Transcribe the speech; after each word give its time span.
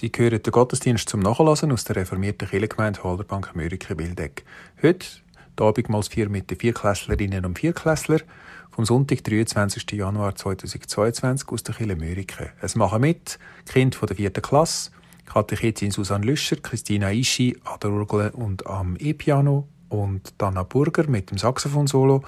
Sie 0.00 0.12
hören 0.16 0.40
den 0.40 0.52
Gottesdienst 0.52 1.08
zum 1.08 1.18
Nachlassen 1.18 1.72
aus 1.72 1.82
der 1.82 1.96
reformierten 1.96 2.48
Kirchengemeinde 2.48 3.02
Holderbank 3.02 3.56
Mörike 3.56 3.98
Wildeck. 3.98 4.44
Heute 4.80 5.04
die 5.58 5.62
Abendmahlsvier 5.64 6.28
mit 6.28 6.48
den 6.48 6.56
Vierklässlerinnen 6.56 7.44
und 7.44 7.58
Vierklässler 7.58 8.20
vom 8.70 8.84
Sonntag, 8.84 9.24
23. 9.24 9.90
Januar 9.90 10.36
2022 10.36 11.48
aus 11.48 11.64
der 11.64 11.74
Kirche 11.74 11.96
Mörike. 11.96 12.52
Es 12.60 12.76
machen 12.76 13.00
mit 13.00 13.40
Kind 13.66 13.96
von 13.96 14.06
der 14.06 14.16
vierten 14.16 14.40
Klasse, 14.40 14.92
Katechetsin 15.26 15.90
Susanne 15.90 16.26
Lüscher, 16.26 16.54
Christina 16.62 17.10
Ischi 17.10 17.56
an 17.64 17.80
der 17.82 17.90
Orgel 17.90 18.30
und 18.30 18.68
am 18.68 18.94
E-Piano 19.00 19.66
und 19.88 20.32
Dana 20.40 20.62
Burger 20.62 21.08
mit 21.08 21.32
dem 21.32 21.38
Saxophon-Solo 21.38 22.22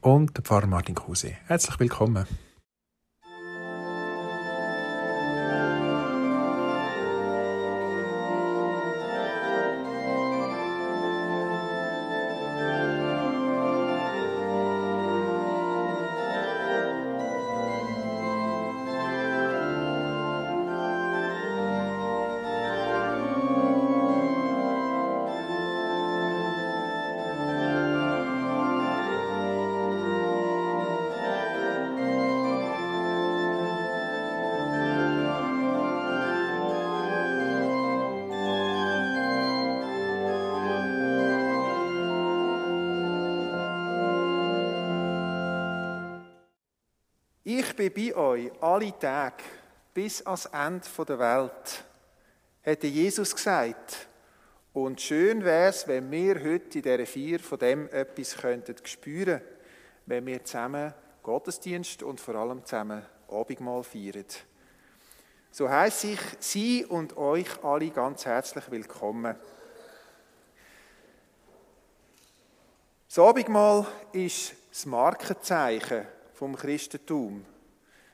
und 0.00 0.36
der 0.36 0.42
Pfarrer 0.42 0.66
Martin 0.66 0.96
Kruse. 0.96 1.34
Herzlich 1.46 1.78
willkommen. 1.78 2.26
Ich 47.50 47.74
bin 47.74 47.94
bei 47.94 48.14
euch 48.14 48.50
alle 48.60 48.98
Tage 48.98 49.42
bis 49.94 50.20
ans 50.26 50.44
Ende 50.52 50.86
der 51.06 51.18
Welt, 51.18 51.82
hätte 52.60 52.86
Jesus 52.86 53.34
gesagt. 53.34 54.06
Und 54.74 55.00
schön 55.00 55.42
wäre 55.42 55.70
es, 55.70 55.88
wenn 55.88 56.10
wir 56.10 56.34
heute 56.34 56.76
in 56.76 56.82
dieser 56.82 57.06
Vier 57.06 57.40
von 57.40 57.58
dem 57.58 57.88
etwas 57.88 58.36
könnten 58.36 58.76
spüren, 58.84 59.40
wenn 60.04 60.26
wir 60.26 60.44
zusammen 60.44 60.92
Gottesdienst 61.22 62.02
und 62.02 62.20
vor 62.20 62.34
allem 62.34 62.66
zusammen 62.66 63.02
Abendmahl 63.30 63.82
feiern. 63.82 64.26
So 65.50 65.70
heiße 65.70 66.08
ich 66.08 66.20
Sie 66.40 66.84
und 66.84 67.16
euch 67.16 67.64
alle 67.64 67.88
ganz 67.88 68.26
herzlich 68.26 68.70
willkommen. 68.70 69.34
Das 73.08 73.18
Abendmahl 73.18 73.86
ist 74.12 74.52
das 74.70 74.84
Markenzeichen 74.84 76.17
vom 76.38 76.54
Christentum. 76.54 77.44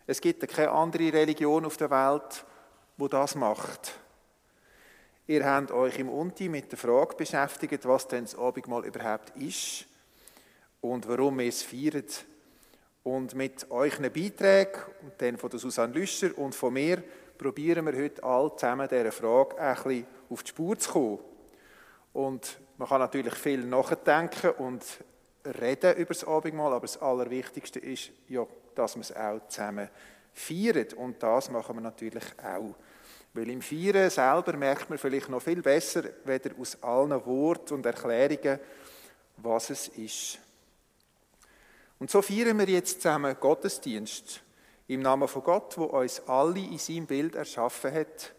Es 0.06 0.18
gibt 0.18 0.48
keine 0.48 0.70
andere 0.70 1.12
Religion 1.12 1.66
auf 1.66 1.76
der 1.76 1.90
Welt, 1.90 2.46
wo 2.96 3.06
das 3.06 3.34
macht. 3.34 3.98
Ihr 5.26 5.44
habt 5.44 5.70
euch 5.70 5.98
im 5.98 6.08
Unti 6.08 6.48
mit 6.48 6.72
der 6.72 6.78
Frage 6.78 7.16
beschäftigt, 7.16 7.84
was 7.84 8.08
denn 8.08 8.24
das 8.24 8.34
Abendmahl 8.34 8.86
überhaupt 8.86 9.36
ist 9.36 9.84
und 10.80 11.06
warum 11.06 11.38
wir 11.38 11.48
es 11.48 11.62
feiern. 11.62 12.06
Und 13.02 13.34
mit 13.34 13.70
euren 13.70 14.10
Beiträgen, 14.10 14.80
und 15.02 15.12
dann 15.18 15.36
von 15.36 15.50
Susanne 15.50 15.92
Lüscher 15.92 16.30
und 16.38 16.54
von 16.54 16.72
mir, 16.72 17.02
probieren 17.36 17.84
wir 17.84 18.02
heute 18.02 18.24
alle 18.24 18.56
zusammen 18.56 18.88
dieser 18.88 19.12
Frage 19.12 19.58
ein 19.58 19.74
bisschen 19.74 20.06
auf 20.30 20.42
die 20.42 20.48
Spur 20.48 20.78
zu 20.78 20.92
kommen. 20.92 21.18
Und 22.14 22.58
man 22.78 22.88
kann 22.88 23.00
natürlich 23.00 23.34
viel 23.34 23.66
nachdenken 23.66 24.52
und 24.52 24.82
reden 25.44 25.96
über 25.96 26.14
das 26.14 26.24
Abendmahl, 26.24 26.72
aber 26.72 26.86
das 26.86 27.00
Allerwichtigste 27.00 27.78
ist 27.78 28.10
ja, 28.28 28.46
dass 28.74 28.96
wir 28.96 29.02
es 29.02 29.14
auch 29.14 29.46
zusammen 29.48 29.88
feiern. 30.32 30.86
Und 30.96 31.22
das 31.22 31.50
machen 31.50 31.76
wir 31.76 31.82
natürlich 31.82 32.24
auch. 32.42 32.74
Weil 33.34 33.50
im 33.50 33.62
Feiern 33.62 34.10
selber 34.10 34.56
merkt 34.56 34.88
man 34.88 34.98
vielleicht 34.98 35.28
noch 35.28 35.42
viel 35.42 35.60
besser, 35.60 36.04
weder 36.24 36.50
aus 36.58 36.80
allen 36.82 37.24
Worten 37.26 37.74
und 37.74 37.86
Erklärungen, 37.86 38.60
was 39.38 39.70
es 39.70 39.88
ist. 39.88 40.38
Und 41.98 42.10
so 42.10 42.22
feiern 42.22 42.58
wir 42.58 42.68
jetzt 42.68 43.02
zusammen 43.02 43.36
Gottesdienst. 43.38 44.40
Im 44.86 45.00
Namen 45.00 45.26
von 45.26 45.42
Gott, 45.42 45.76
wo 45.78 45.84
uns 45.84 46.20
alle 46.28 46.60
in 46.60 46.78
seinem 46.78 47.06
Bild 47.06 47.34
erschaffen 47.34 47.92
hat. 47.92 48.34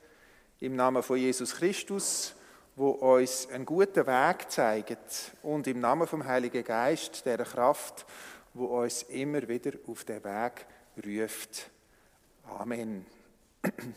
Im 0.59 0.75
Namen 0.75 1.03
von 1.03 1.17
Jesus 1.17 1.55
Christus, 1.55 2.35
wo 2.75 2.89
uns 2.89 3.49
einen 3.49 3.65
guten 3.65 4.05
Weg 4.05 4.51
zeigt 4.51 5.31
und 5.43 5.65
im 5.67 5.79
Namen 5.79 6.07
vom 6.07 6.25
Heiligen 6.25 6.63
Geist, 6.63 7.25
der 7.25 7.37
Kraft, 7.37 8.05
wo 8.53 8.81
uns 8.81 9.03
immer 9.03 9.47
wieder 9.47 9.71
auf 9.87 10.03
den 10.03 10.21
Weg 10.23 10.65
ruft. 11.05 11.69
Amen. 12.59 13.05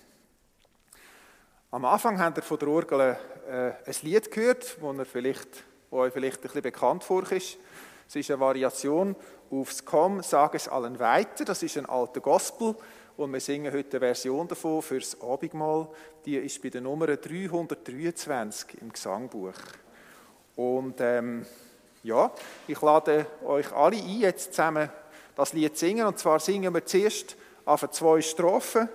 Am 1.70 1.84
Anfang 1.84 2.18
habt 2.20 2.38
ihr 2.38 2.42
von 2.42 2.58
der 2.58 2.68
Orgel 2.68 3.16
äh, 3.48 3.72
ein 3.84 3.96
Lied 4.02 4.30
gehört, 4.30 4.78
ihr 4.80 5.04
vielleicht, 5.04 5.64
wo 5.90 5.98
euch 5.98 6.12
vielleicht 6.12 6.38
ein 6.38 6.42
bisschen 6.42 6.62
bekannt 6.62 7.04
vorkommt. 7.04 7.58
Es 8.08 8.16
ist 8.16 8.30
eine 8.30 8.40
Variation 8.40 9.16
aufs 9.50 9.84
Komm, 9.84 10.22
sag 10.22 10.54
es 10.54 10.68
allen 10.68 10.98
weiter. 10.98 11.44
Das 11.44 11.62
ist 11.62 11.76
ein 11.76 11.86
alter 11.86 12.20
Gospel 12.20 12.74
und 13.18 13.32
wir 13.32 13.40
singen 13.40 13.72
heute 13.72 13.96
eine 13.96 14.06
Version 14.06 14.46
davon 14.46 14.80
fürs 14.80 15.20
Abendmahl. 15.20 15.88
Die 16.24 16.36
ist 16.36 16.62
bei 16.62 16.70
der 16.70 16.80
Nummer 16.80 17.08
323 17.08 18.80
im 18.80 18.92
Gesangbuch. 18.92 19.54
Und 20.54 21.00
ähm, 21.00 21.44
ja, 22.04 22.30
ich 22.68 22.80
lade 22.80 23.26
euch 23.44 23.72
alle 23.72 23.96
ein, 23.96 24.20
jetzt 24.20 24.54
zusammen 24.54 24.88
das 25.34 25.52
Lied 25.52 25.76
zu 25.76 25.86
singen. 25.86 26.06
Und 26.06 26.18
zwar 26.20 26.38
singen 26.38 26.72
wir 26.72 26.86
zuerst 26.86 27.36
auf 27.64 27.90
zwei 27.90 28.22
Strophen. 28.22 28.88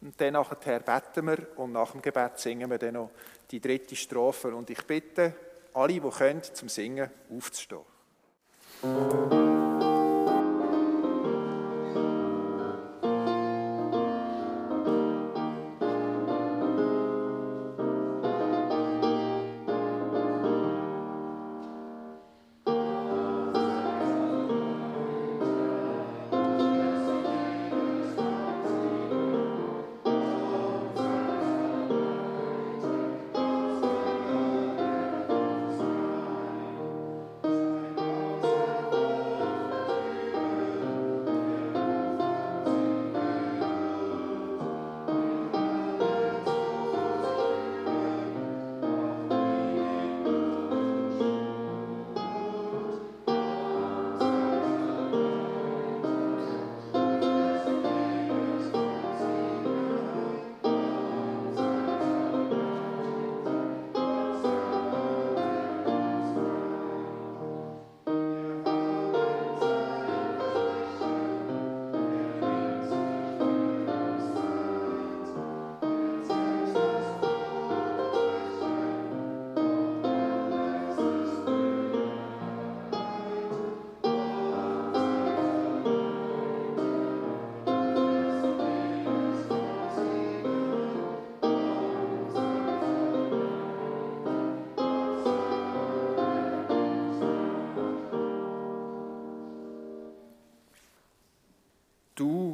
Und 0.00 0.18
dann 0.18 0.32
nachher 0.32 0.80
beten 0.80 1.26
wir 1.26 1.46
und 1.56 1.72
nach 1.72 1.92
dem 1.92 2.00
Gebet 2.00 2.38
singen 2.38 2.70
wir 2.70 2.78
dann 2.78 2.94
noch 2.94 3.10
die 3.50 3.60
dritte 3.60 3.94
Strophe. 3.94 4.54
Und 4.54 4.70
ich 4.70 4.82
bitte 4.86 5.34
alle, 5.74 5.92
die 5.92 6.00
können, 6.00 6.42
zum 6.42 6.70
Singen 6.70 7.10
aufzustehen. 7.30 7.82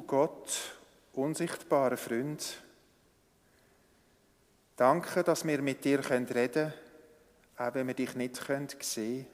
Gott, 0.07 0.75
unsichtbarer 1.13 1.97
Freund, 1.97 2.63
Danke, 4.79 5.25
dass 5.25 5.45
wir 5.45 5.61
mit 5.61 5.85
dir 5.85 6.09
reden 6.09 6.27
können, 6.29 6.73
auch 7.57 7.75
wenn 7.75 7.89
wir 7.89 7.95
dich 7.95 8.15
nicht 8.15 8.37
sehen 8.37 8.69
können. 8.79 9.27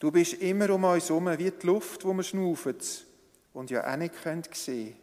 Du 0.00 0.10
bist 0.10 0.34
immer 0.34 0.70
um 0.70 0.82
uns 0.82 1.08
herum, 1.08 1.26
wie 1.38 1.52
die 1.52 1.66
Luft, 1.68 2.04
wo 2.04 2.12
wir 2.14 2.24
schnaufen 2.24 2.74
und 3.54 3.70
ja 3.70 3.88
auch 3.88 3.96
nicht 3.96 4.16
sehen 4.16 4.42
können. 4.42 4.96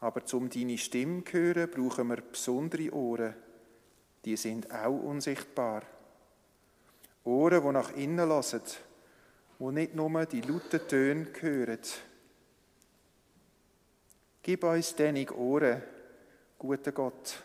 Aber 0.00 0.20
um 0.34 0.50
deine 0.50 0.76
Stimme 0.76 1.24
zu 1.24 1.32
hören, 1.32 1.70
brauchen 1.70 2.08
wir 2.08 2.16
besondere 2.18 2.92
Ohren. 2.92 3.34
Die 4.22 4.36
sind 4.36 4.70
auch 4.70 5.02
unsichtbar. 5.02 5.80
Ohren, 7.24 7.62
die 7.62 7.72
nach 7.72 7.90
innen 7.92 8.28
lassen, 8.28 8.60
wo 9.58 9.70
nicht 9.70 9.94
nur 9.94 10.26
die 10.26 10.40
lauten 10.40 10.86
Töne 10.88 11.26
hören. 11.40 11.78
Gib 14.42 14.64
uns 14.64 14.94
denig 14.94 15.32
Ohren, 15.32 15.82
guter 16.58 16.92
Gott. 16.92 17.42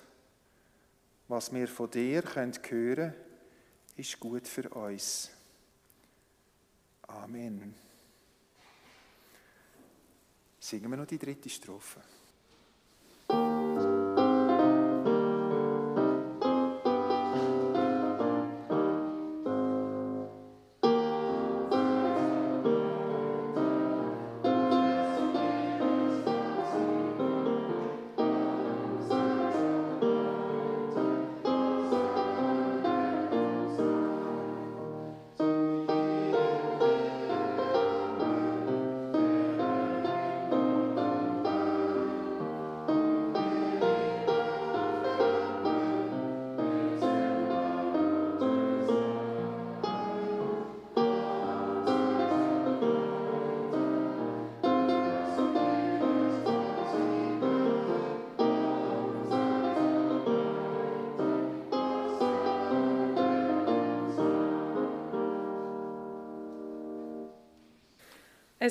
Was 1.27 1.53
wir 1.53 1.67
von 1.67 1.89
dir 1.91 2.23
hören 2.23 2.51
können, 2.61 3.13
ist 3.95 4.19
gut 4.19 4.47
für 4.47 4.67
uns. 4.69 5.29
Amen. 7.03 7.73
Singen 10.59 10.89
wir 10.91 10.97
noch 10.97 11.07
die 11.07 11.17
dritte 11.17 11.49
Strophe. 11.49 12.01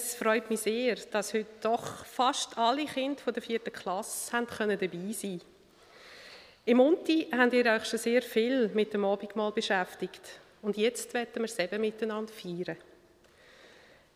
Es 0.00 0.14
freut 0.14 0.48
mich 0.48 0.60
sehr, 0.60 0.94
dass 1.10 1.34
heute 1.34 1.50
doch 1.60 2.04
fast 2.06 2.56
alle 2.56 2.84
Kinder 2.84 3.32
der 3.32 3.42
vierten 3.42 3.72
Klasse 3.72 4.30
haben 4.30 4.46
können 4.46 4.78
dabei 4.78 5.10
sein 5.10 5.40
Im 6.66 6.76
Monti 6.76 7.26
habt 7.36 7.52
ihr 7.52 7.66
euch 7.66 7.84
schon 7.84 7.98
sehr 7.98 8.22
viel 8.22 8.68
mit 8.68 8.94
dem 8.94 9.04
Abendmahl 9.04 9.50
beschäftigt 9.50 10.22
und 10.62 10.76
jetzt 10.76 11.12
werden 11.14 11.34
wir 11.34 11.46
es 11.46 11.58
eben 11.58 11.80
miteinander 11.80 12.32
feiern. 12.32 12.76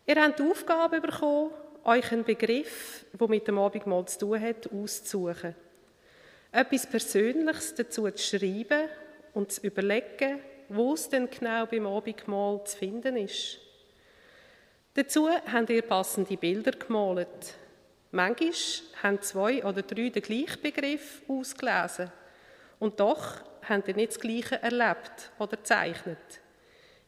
Ihr 0.07 0.23
habt 0.23 0.39
die 0.39 0.43
Aufgabe 0.43 1.01
bekommen, 1.01 1.51
euch 1.83 2.13
einen 2.13 2.23
Begriff, 2.23 3.03
der 3.11 3.27
mit 3.27 3.45
dem 3.45 3.59
Abendmahl 3.59 4.05
zu 4.05 4.19
tun 4.19 4.39
hat, 4.39 4.71
auszusuchen. 4.71 5.53
Etwas 6.53 6.87
Persönliches 6.87 7.75
dazu 7.75 8.09
zu 8.09 8.37
schreiben 8.37 8.87
und 9.33 9.51
zu 9.51 9.59
überlegen, 9.59 10.39
wo 10.69 10.93
es 10.93 11.09
denn 11.09 11.29
genau 11.29 11.65
beim 11.65 11.87
Abendmahl 11.87 12.63
zu 12.63 12.77
finden 12.77 13.17
ist. 13.17 13.59
Dazu 14.95 15.27
habt 15.27 15.71
ihr 15.71 15.81
passende 15.81 16.37
Bilder 16.37 16.71
gemalt. 16.71 17.55
Manchmal 18.11 18.51
haben 19.01 19.21
zwei 19.23 19.65
oder 19.65 19.81
drei 19.81 20.09
den 20.09 20.21
gleichen 20.21 20.61
Begriff 20.61 21.23
ausgelesen. 21.27 22.11
Und 22.77 22.99
doch 22.99 23.41
habt 23.67 23.87
ihr 23.87 23.95
nicht 23.95 24.11
das 24.11 24.19
Gleiche 24.19 24.61
erlebt 24.61 25.31
oder 25.39 25.57
gezeichnet. 25.57 26.19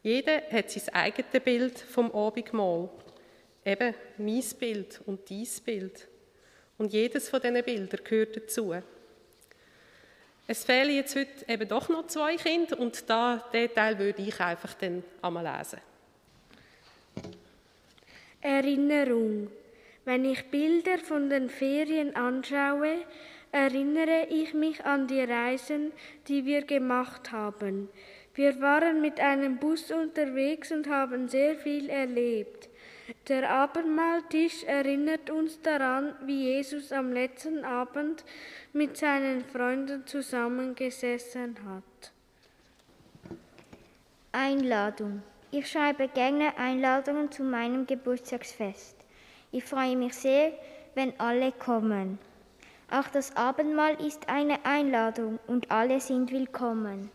Jeder 0.02 0.42
hat 0.52 0.72
sein 0.72 0.94
eigenes 0.96 1.44
Bild 1.44 1.78
vom 1.80 2.12
Abendmahl. 2.12 2.90
Eben 3.64 3.94
mein 4.18 4.44
Bild 4.60 5.02
und 5.06 5.30
dein 5.30 5.48
Bild. 5.64 6.08
Und 6.80 6.92
jedes 6.92 7.30
von 7.30 7.40
diesen 7.40 7.64
Bildern 7.64 8.04
gehört 8.04 8.36
dazu. 8.36 8.74
Es 10.48 10.64
fehlen 10.64 10.96
jetzt 10.96 11.16
heute 11.16 11.48
eben 11.48 11.68
doch 11.68 11.88
noch 11.90 12.08
zwei 12.08 12.36
Kinder 12.36 12.80
und 12.80 13.08
da, 13.08 13.48
diesen 13.54 13.76
Teil 13.76 14.00
würde 14.00 14.24
ich 14.24 14.40
einfach 14.40 14.74
dann 14.74 15.04
einmal 15.22 15.58
lesen. 15.58 15.82
Erinnerung. 18.46 19.50
Wenn 20.06 20.24
ich 20.24 20.52
Bilder 20.52 21.00
von 21.00 21.32
den 21.32 21.50
Ferien 21.50 22.16
anschaue, 22.16 23.00
erinnere 23.52 24.28
ich 24.30 24.54
mich 24.54 24.86
an 24.86 25.08
die 25.08 25.22
Reisen, 25.22 25.92
die 26.28 26.46
wir 26.46 26.62
gemacht 26.62 27.32
haben. 27.32 27.90
Wir 28.36 28.62
waren 28.62 29.02
mit 29.02 29.20
einem 29.20 29.58
Bus 29.58 29.92
unterwegs 29.92 30.72
und 30.72 30.88
haben 30.88 31.28
sehr 31.28 31.56
viel 31.56 31.90
erlebt. 31.90 32.70
Der 33.30 33.50
Abendmahltisch 33.50 34.64
erinnert 34.66 35.32
uns 35.32 35.60
daran, 35.62 36.14
wie 36.26 36.54
Jesus 36.54 36.92
am 36.92 37.14
letzten 37.14 37.66
Abend 37.66 38.24
mit 38.74 38.96
seinen 38.96 39.44
Freunden 39.44 40.06
zusammengesessen 40.06 41.56
hat. 41.66 42.12
Einladung. 44.32 45.24
Ich 45.58 45.72
schreibe 45.72 46.10
gerne 46.10 46.58
Einladungen 46.58 47.32
zu 47.32 47.42
meinem 47.42 47.88
Geburtstagsfest. 47.88 48.98
Ich 49.54 49.64
freue 49.64 49.96
mich 49.96 50.14
sehr, 50.14 50.52
wenn 50.96 51.18
alle 51.18 51.54
kommen. 51.54 52.20
Auch 52.92 53.08
das 53.08 53.34
Abendmahl 53.38 53.96
ist 54.06 54.28
eine 54.28 54.66
Einladung 54.66 55.40
und 55.48 55.72
alle 55.72 56.02
sind 56.02 56.30
willkommen. 56.34 57.10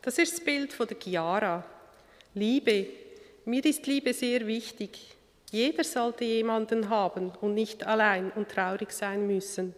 Das 0.00 0.16
ist 0.16 0.32
das 0.32 0.40
Bild 0.42 0.72
von 0.72 0.86
der 0.86 0.96
Chiara. 0.98 1.62
Liebe. 2.32 2.86
Mir 3.44 3.62
ist 3.66 3.86
Liebe 3.86 4.14
sehr 4.14 4.46
wichtig. 4.46 5.14
Jeder 5.50 5.84
sollte 5.84 6.24
jemanden 6.24 6.88
haben 6.88 7.32
und 7.42 7.52
nicht 7.52 7.86
allein 7.86 8.30
und 8.30 8.48
traurig 8.48 8.92
sein 8.92 9.26
müssen. 9.26 9.74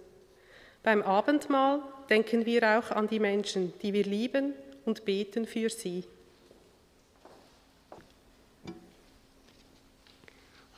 Beim 0.85 1.02
Abendmahl 1.02 1.83
denken 2.09 2.47
wir 2.47 2.78
auch 2.78 2.92
an 2.92 3.09
die 3.09 3.19
Menschen, 3.19 3.73
die 3.83 3.92
wir 3.92 4.04
lieben 4.04 4.54
und 4.85 5.04
beten 5.04 5.45
für 5.45 5.69
sie. 5.69 6.04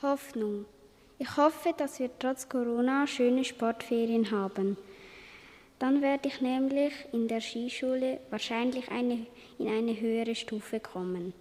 Hoffnung. 0.01 0.65
Ich 1.19 1.37
hoffe, 1.37 1.73
dass 1.75 1.99
wir 1.99 2.09
trotz 2.19 2.47
Corona 2.47 3.07
schöne 3.07 3.43
Sportferien 3.43 4.29
haben. 4.31 4.77
Dann 5.79 6.01
werde 6.01 6.27
ich 6.27 6.41
nämlich 6.41 6.93
in 7.11 7.27
der 7.27 7.41
Skischule 7.41 8.19
wahrscheinlich 8.29 8.89
eine, 8.89 9.25
in 9.57 9.67
eine 9.67 9.99
höhere 9.99 10.35
Stufe 10.35 10.79
kommen. 10.79 11.33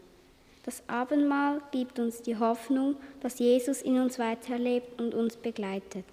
Das 0.65 0.83
Abendmahl 0.89 1.61
gibt 1.71 1.99
uns 1.99 2.23
die 2.23 2.37
Hoffnung, 2.37 2.97
dass 3.21 3.39
Jesus 3.39 3.83
in 3.83 4.01
uns 4.01 4.19
weiterlebt 4.19 5.01
und 5.01 5.15
uns 5.15 5.37
begleitet. 5.37 6.05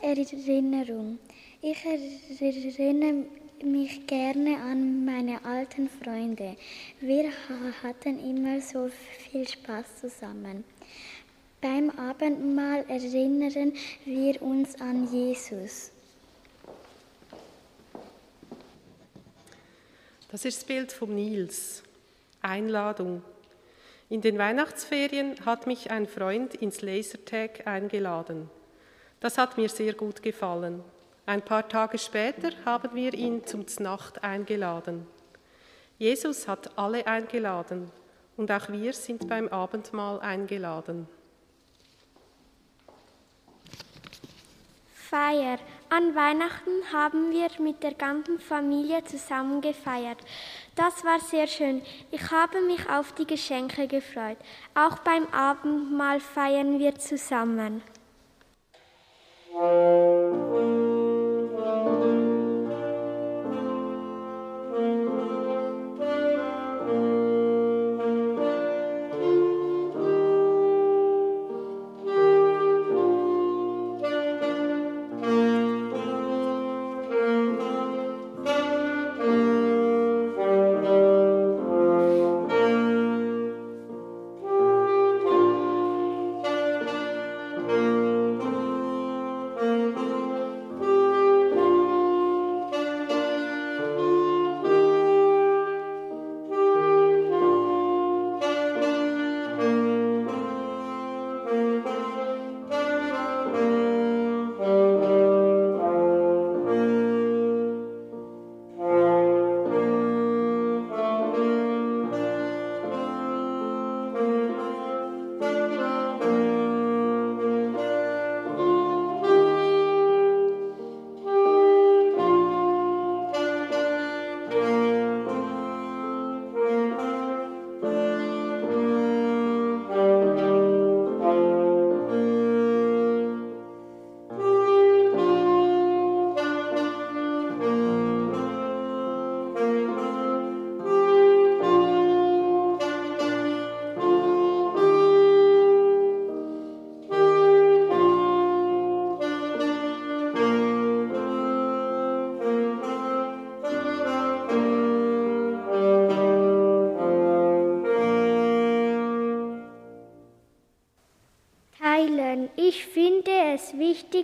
Erinnerung. 0.00 1.18
Ich 1.62 1.84
erinnere 1.84 3.24
mich 3.64 4.06
gerne 4.06 4.56
an 4.58 5.04
meine 5.04 5.44
alten 5.44 5.88
Freunde. 5.88 6.56
Wir 7.00 7.30
hatten 7.82 8.18
immer 8.18 8.60
so 8.60 8.88
viel 9.30 9.48
Spaß 9.48 10.00
zusammen. 10.00 10.64
Beim 11.60 11.90
Abendmahl 11.90 12.84
erinnern 12.88 13.72
wir 14.04 14.42
uns 14.42 14.80
an 14.80 15.10
Jesus. 15.12 15.90
Das 20.30 20.44
ist 20.44 20.58
das 20.58 20.64
Bild 20.64 20.92
von 20.92 21.14
Nils. 21.14 21.82
Einladung. 22.42 23.22
In 24.08 24.20
den 24.20 24.38
Weihnachtsferien 24.38 25.34
hat 25.44 25.66
mich 25.66 25.90
ein 25.90 26.06
Freund 26.06 26.54
ins 26.54 26.82
Lasertag 26.82 27.66
eingeladen. 27.66 28.48
Das 29.18 29.38
hat 29.38 29.56
mir 29.56 29.68
sehr 29.68 29.94
gut 29.94 30.22
gefallen. 30.22 30.84
Ein 31.26 31.42
paar 31.42 31.68
Tage 31.68 31.98
später 31.98 32.50
haben 32.64 32.94
wir 32.94 33.12
ihn 33.12 33.44
zum 33.44 33.66
Znacht 33.66 34.22
eingeladen. 34.22 35.08
Jesus 35.98 36.46
hat 36.46 36.78
alle 36.78 37.04
eingeladen 37.04 37.90
und 38.36 38.52
auch 38.52 38.68
wir 38.68 38.92
sind 38.92 39.28
beim 39.28 39.48
Abendmahl 39.48 40.20
eingeladen. 40.20 41.08
Feier. 44.94 45.58
An 45.88 46.14
Weihnachten 46.16 46.92
haben 46.92 47.30
wir 47.30 47.48
mit 47.60 47.82
der 47.82 47.94
ganzen 47.94 48.40
Familie 48.40 49.04
zusammen 49.04 49.60
gefeiert. 49.60 50.18
Das 50.74 51.04
war 51.04 51.20
sehr 51.20 51.46
schön. 51.46 51.80
Ich 52.10 52.30
habe 52.30 52.60
mich 52.60 52.88
auf 52.90 53.12
die 53.12 53.26
Geschenke 53.26 53.86
gefreut. 53.86 54.38
Auch 54.74 54.98
beim 54.98 55.26
Abendmahl 55.32 56.18
feiern 56.18 56.80
wir 56.80 56.96
zusammen. 56.96 57.82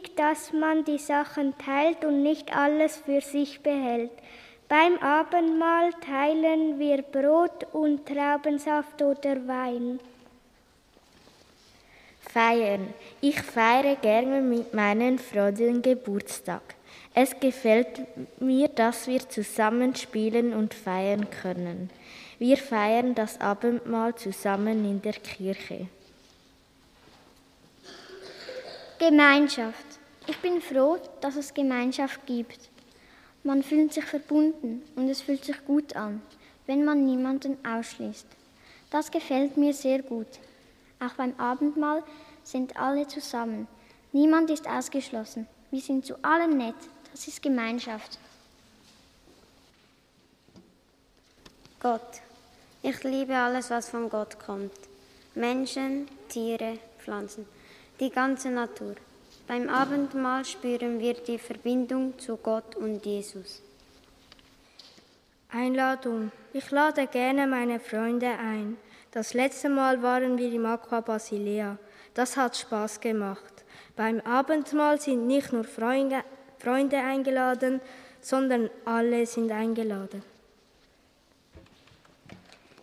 Wichtig, 0.03 0.17
dass 0.17 0.53
man 0.53 0.85
die 0.85 0.99
Sachen 0.99 1.55
teilt 1.59 2.05
und 2.05 2.23
nicht 2.23 2.55
alles 2.57 2.99
für 3.05 3.21
sich 3.21 3.63
behält. 3.63 4.11
Beim 4.69 4.97
Abendmahl 4.99 5.93
teilen 6.01 6.79
wir 6.79 7.03
Brot 7.03 7.67
und 7.73 8.07
Traubensaft 8.07 9.03
oder 9.03 9.47
Wein. 9.47 10.01
Feiern. 12.21 12.95
Ich 13.21 13.43
feiere 13.43 13.97
gerne 13.97 14.41
mit 14.41 14.73
meinen 14.73 15.19
Freunden 15.19 15.83
Geburtstag. 15.83 16.63
Es 17.15 17.39
gefällt 17.39 18.01
mir, 18.41 18.69
dass 18.69 19.07
wir 19.07 19.29
zusammen 19.29 19.95
spielen 19.95 20.55
und 20.55 20.73
feiern 20.73 21.29
können. 21.29 21.91
Wir 22.39 22.57
feiern 22.57 23.15
das 23.15 23.39
Abendmahl 23.41 24.15
zusammen 24.15 24.85
in 24.87 25.03
der 25.03 25.13
Kirche. 25.13 25.89
Gemeinschaft. 29.03 29.92
Ich 30.27 30.39
bin 30.39 30.61
froh, 30.61 30.99
dass 31.21 31.37
es 31.37 31.55
Gemeinschaft 31.55 32.27
gibt. 32.27 32.71
Man 33.43 33.63
fühlt 33.63 33.93
sich 33.93 34.05
verbunden 34.05 34.83
und 34.95 35.09
es 35.09 35.23
fühlt 35.23 35.45
sich 35.45 35.65
gut 35.65 35.97
an, 35.97 36.23
wenn 36.67 36.85
man 36.85 37.05
niemanden 37.05 37.57
ausschließt. 37.67 38.27
Das 38.91 39.11
gefällt 39.11 39.57
mir 39.57 39.75
sehr 39.75 40.03
gut. 40.03 40.29
Auch 41.01 41.15
beim 41.15 41.35
Abendmahl 41.39 42.05
sind 42.45 42.77
alle 42.77 43.09
zusammen. 43.09 43.67
Niemand 44.13 44.51
ist 44.51 44.69
ausgeschlossen. 44.69 45.49
Wir 45.71 45.81
sind 45.81 46.07
zu 46.07 46.15
allen 46.23 46.57
nett. 46.57 46.77
Das 47.11 47.27
ist 47.27 47.43
Gemeinschaft. 47.43 48.19
Gott. 51.81 52.21
Ich 52.83 53.03
liebe 53.03 53.37
alles, 53.37 53.71
was 53.71 53.89
von 53.89 54.09
Gott 54.09 54.39
kommt. 54.39 54.73
Menschen, 55.35 56.09
Tiere, 56.29 56.79
Pflanzen 56.99 57.47
die 58.03 58.11
ganze 58.11 58.51
Natur. 58.51 58.97
Beim 59.47 59.69
Abendmahl 59.69 60.45
spüren 60.45 61.01
wir 61.01 61.15
die 61.15 61.39
Verbindung 61.39 62.19
zu 62.19 62.37
Gott 62.37 62.77
und 62.77 63.05
Jesus. 63.05 63.61
Einladung. 65.51 66.31
Ich 66.53 66.71
lade 66.71 67.07
gerne 67.07 67.47
meine 67.47 67.81
Freunde 67.81 68.29
ein. 68.29 68.77
Das 69.11 69.35
letzte 69.35 69.69
Mal 69.69 70.03
waren 70.03 70.39
wir 70.39 70.51
im 70.51 70.65
Aqua 70.65 71.01
Basilea. 71.01 71.77
Das 72.15 72.37
hat 72.37 72.57
Spaß 72.57 73.01
gemacht. 73.01 73.53
Beim 73.97 74.21
Abendmahl 74.21 75.01
sind 75.01 75.27
nicht 75.27 75.53
nur 75.53 75.65
Freunde, 75.65 76.25
Freunde 76.59 76.99
eingeladen, 76.99 77.81
sondern 78.21 78.71
alle 78.85 79.27
sind 79.27 79.51
eingeladen. 79.51 80.23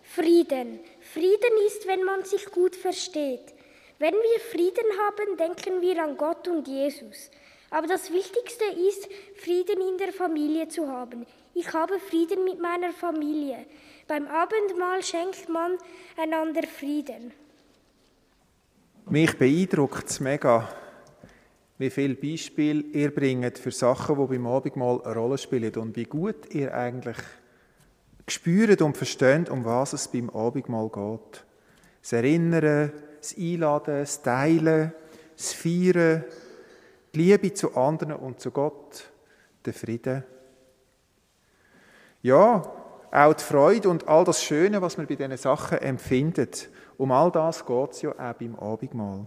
Frieden. 0.04 0.80
Frieden 1.00 1.54
ist, 1.66 1.86
wenn 1.86 2.04
man 2.04 2.24
sich 2.24 2.44
gut 2.46 2.76
versteht. 2.76 3.54
Wenn 4.00 4.14
wir 4.14 4.40
Frieden 4.50 4.86
haben, 5.04 5.36
denken 5.36 5.82
wir 5.82 6.02
an 6.02 6.16
Gott 6.16 6.48
und 6.48 6.66
Jesus. 6.66 7.30
Aber 7.68 7.86
das 7.86 8.10
Wichtigste 8.10 8.64
ist, 8.88 9.06
Frieden 9.36 9.78
in 9.86 9.98
der 9.98 10.14
Familie 10.14 10.68
zu 10.68 10.88
haben. 10.88 11.26
Ich 11.52 11.70
habe 11.74 11.98
Frieden 11.98 12.44
mit 12.44 12.58
meiner 12.62 12.92
Familie. 12.92 13.66
Beim 14.08 14.26
Abendmahl 14.26 15.02
schenkt 15.02 15.50
man 15.50 15.76
einander 16.16 16.62
Frieden. 16.62 17.32
Mich 19.10 19.36
beeindruckt 19.36 20.08
es 20.08 20.18
mega, 20.18 20.66
wie 21.76 21.90
viele 21.90 22.14
Beispiele 22.14 22.80
ihr 22.80 23.14
bringt 23.14 23.58
für 23.58 23.70
Sachen, 23.70 24.16
die 24.16 24.34
beim 24.34 24.46
Abendmahl 24.46 25.02
eine 25.02 25.14
Rolle 25.14 25.36
spielen 25.36 25.74
und 25.74 25.94
wie 25.96 26.04
gut 26.04 26.54
ihr 26.54 26.72
eigentlich 26.72 27.18
spürt 28.26 28.80
und 28.80 28.96
versteht, 28.96 29.50
um 29.50 29.62
was 29.66 29.92
es 29.92 30.08
beim 30.08 30.30
Abendmahl 30.30 30.88
geht. 30.88 31.44
Das 32.00 32.14
Erinnern, 32.14 32.92
das 33.20 33.36
Einladen, 33.36 34.00
das 34.00 34.22
Teilen, 34.22 34.92
das 35.36 35.52
Feiern, 35.52 36.24
die 37.14 37.18
Liebe 37.18 37.52
zu 37.54 37.74
anderen 37.76 38.14
und 38.14 38.40
zu 38.40 38.50
Gott, 38.50 39.10
der 39.64 39.74
Frieden. 39.74 40.24
Ja, 42.22 42.62
auch 43.10 43.34
die 43.34 43.44
Freude 43.44 43.88
und 43.88 44.06
all 44.06 44.24
das 44.24 44.42
Schöne, 44.42 44.80
was 44.80 44.96
man 44.96 45.06
bei 45.06 45.16
diesen 45.16 45.36
Sachen 45.36 45.78
empfindet. 45.78 46.68
Um 46.96 47.10
all 47.12 47.30
das 47.30 47.64
geht 47.64 47.90
es 47.90 48.02
ja 48.02 48.10
auch 48.10 48.34
beim 48.34 48.54
Abendmahl. 48.56 49.26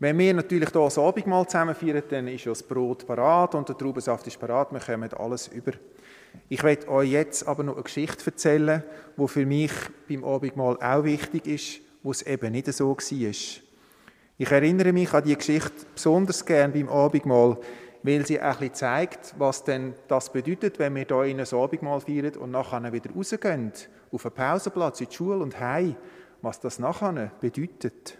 Wenn 0.00 0.16
wir 0.16 0.32
natürlich 0.32 0.70
hier 0.70 0.80
das 0.80 0.96
Abendmahl 0.96 1.44
zusammen 1.46 1.74
feiern, 1.74 2.04
dann 2.08 2.28
ist 2.28 2.44
ja 2.44 2.52
das 2.52 2.62
Brot 2.62 3.04
parat 3.04 3.56
und 3.56 3.68
der 3.68 3.76
Traubensaft 3.76 4.28
ist 4.28 4.38
parat, 4.38 4.72
wir 4.72 4.78
kommen 4.78 5.12
alles 5.14 5.48
über. 5.48 5.72
Ich 6.48 6.62
werde 6.62 6.88
euch 6.88 7.10
jetzt 7.10 7.48
aber 7.48 7.64
noch 7.64 7.74
eine 7.74 7.82
Geschichte 7.82 8.26
erzählen, 8.26 8.84
die 9.16 9.28
für 9.28 9.44
mich 9.44 9.72
beim 10.08 10.22
Abendmahl 10.22 10.76
auch 10.80 11.02
wichtig 11.02 11.46
ist, 11.48 11.80
wo 12.04 12.12
es 12.12 12.22
eben 12.22 12.52
nicht 12.52 12.72
so 12.72 12.90
war. 12.90 12.98
Ich 14.40 14.52
erinnere 14.52 14.92
mich 14.92 15.12
an 15.12 15.24
die 15.24 15.36
Geschichte 15.36 15.86
besonders 15.92 16.46
gern 16.46 16.72
beim 16.72 16.88
Abendmahl, 16.88 17.58
weil 18.04 18.24
sie 18.24 18.38
ein 18.38 18.52
bisschen 18.52 18.74
zeigt, 18.74 19.34
was 19.36 19.64
denn 19.64 19.94
das 20.06 20.30
bedeutet, 20.30 20.78
wenn 20.78 20.94
wir 20.94 21.06
hier 21.08 21.24
in 21.24 21.40
ein 21.40 21.52
Abendmahl 21.52 22.00
feiern 22.00 22.36
und 22.36 22.52
nachher 22.52 22.92
wieder 22.92 23.10
rausgehen, 23.10 23.72
auf 24.12 24.24
einen 24.24 24.34
Pausenplatz, 24.34 25.00
in 25.00 25.08
die 25.08 25.16
Schule 25.16 25.38
und 25.42 25.58
heim, 25.58 25.96
was 26.40 26.60
das 26.60 26.78
nachher 26.78 27.32
bedeutet. 27.40 28.16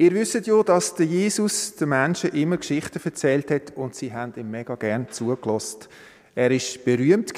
Ihr 0.00 0.12
wisst 0.12 0.46
ja, 0.46 0.62
dass 0.62 0.94
der 0.94 1.04
Jesus 1.04 1.76
den 1.76 1.90
Menschen 1.90 2.30
immer 2.30 2.56
Geschichten 2.56 2.98
erzählt 3.04 3.50
hat 3.50 3.76
und 3.76 3.94
sie 3.94 4.10
haben 4.10 4.32
ihm 4.34 4.50
mega 4.50 4.74
gern 4.74 5.10
zugelassen. 5.10 5.80
Er 6.34 6.50
ist 6.50 6.86
berühmt 6.86 7.34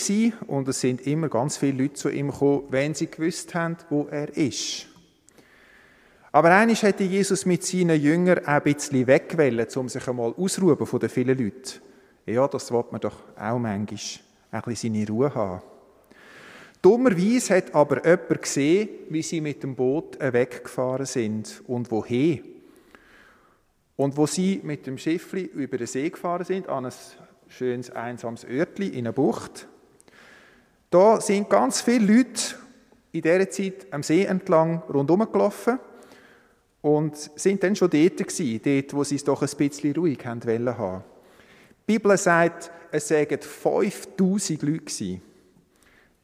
und 0.46 0.68
es 0.68 0.80
sind 0.80 1.04
immer 1.04 1.28
ganz 1.28 1.56
viele 1.56 1.82
Leute 1.82 1.94
zu 1.94 2.08
ihm 2.08 2.30
gekommen, 2.30 2.62
wenn 2.70 2.94
sie 2.94 3.10
gewusst 3.10 3.52
haben, 3.56 3.78
wo 3.90 4.06
er 4.08 4.36
ist. 4.36 4.86
Aber 6.30 6.54
eines 6.54 6.84
hätte 6.84 7.02
Jesus 7.02 7.46
mit 7.46 7.64
seinen 7.64 8.00
Jüngern 8.00 8.44
auch 8.44 8.46
ein 8.46 8.62
bisschen 8.62 9.08
wegwählen, 9.08 9.66
um 9.74 9.88
sich 9.88 10.06
einmal 10.06 10.32
ausruhen 10.36 10.86
von 10.86 11.00
den 11.00 11.08
vielen 11.08 11.36
Leuten. 11.36 11.80
Ja, 12.26 12.46
das 12.46 12.70
wird 12.70 12.92
man 12.92 13.00
doch 13.00 13.16
auch 13.36 13.58
manchmal 13.58 13.98
ein 14.52 14.62
bisschen 14.62 14.94
seine 14.94 15.08
Ruhe 15.08 15.34
haben. 15.34 15.62
Dummerweise 16.80 17.56
hat 17.56 17.74
aber 17.74 18.06
jemand 18.06 18.42
gesehen, 18.42 18.88
wie 19.08 19.22
sie 19.22 19.40
mit 19.40 19.64
dem 19.64 19.74
Boot 19.74 20.16
weggefahren 20.20 21.06
sind 21.06 21.60
und 21.66 21.90
wohin. 21.90 22.51
Und 24.02 24.16
wo 24.16 24.26
sie 24.26 24.60
mit 24.64 24.88
dem 24.88 24.98
Schiffli 24.98 25.42
über 25.42 25.78
den 25.78 25.86
See 25.86 26.10
gefahren 26.10 26.44
sind, 26.44 26.68
an 26.68 26.86
ein 26.86 26.92
schönes 27.46 27.88
einsames 27.90 28.42
Örtli 28.42 28.88
in 28.88 29.06
einer 29.06 29.12
Bucht, 29.12 29.68
da 30.90 31.20
sind 31.20 31.48
ganz 31.48 31.82
viele 31.82 32.12
Leute 32.12 32.56
in 33.12 33.22
dieser 33.22 33.48
Zeit 33.48 33.86
am 33.92 34.02
See 34.02 34.24
entlang 34.24 34.82
rundherum 34.92 35.30
gelaufen 35.30 35.78
und 36.80 37.16
sind 37.36 37.62
dann 37.62 37.76
schon 37.76 37.90
dort 37.90 38.16
gewesen, 38.16 38.60
dort, 38.64 38.92
wo 38.92 39.04
sie 39.04 39.14
es 39.14 39.22
doch 39.22 39.40
ein 39.40 39.56
bisschen 39.56 39.94
ruhig 39.94 40.26
haben 40.26 40.44
wollen 40.44 41.04
Die 41.86 41.92
Bibel 41.92 42.18
sagt, 42.18 42.72
es 42.90 43.06
seien 43.06 43.40
5000 43.40 44.62
Leute 44.62 44.78
gewesen. 44.78 45.22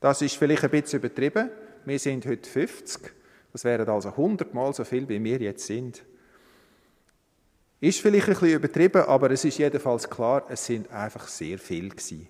Das 0.00 0.20
ist 0.20 0.35
vielleicht 0.35 0.64
ein 0.64 0.70
bisschen 0.70 0.99
übertrieben. 0.99 1.49
Wir 1.85 2.00
sind 2.00 2.26
heute 2.26 2.50
50. 2.50 3.14
Das 3.52 3.62
wären 3.62 3.88
also 3.88 4.08
100 4.08 4.52
Mal 4.52 4.75
so 4.75 4.82
viel, 4.82 5.08
wie 5.08 5.23
wir 5.23 5.38
jetzt 5.38 5.64
sind. 5.64 6.02
Ist 7.80 8.00
vielleicht 8.00 8.28
ein 8.28 8.35
bisschen 8.35 8.54
übertrieben, 8.54 9.02
aber 9.02 9.30
es 9.30 9.44
ist 9.44 9.58
jedenfalls 9.58 10.08
klar, 10.08 10.44
es 10.49 10.66
sind 10.66 10.90
einfach 10.90 11.28
sehr 11.28 11.58
viel 11.58 11.90
gewesen. 11.90 12.28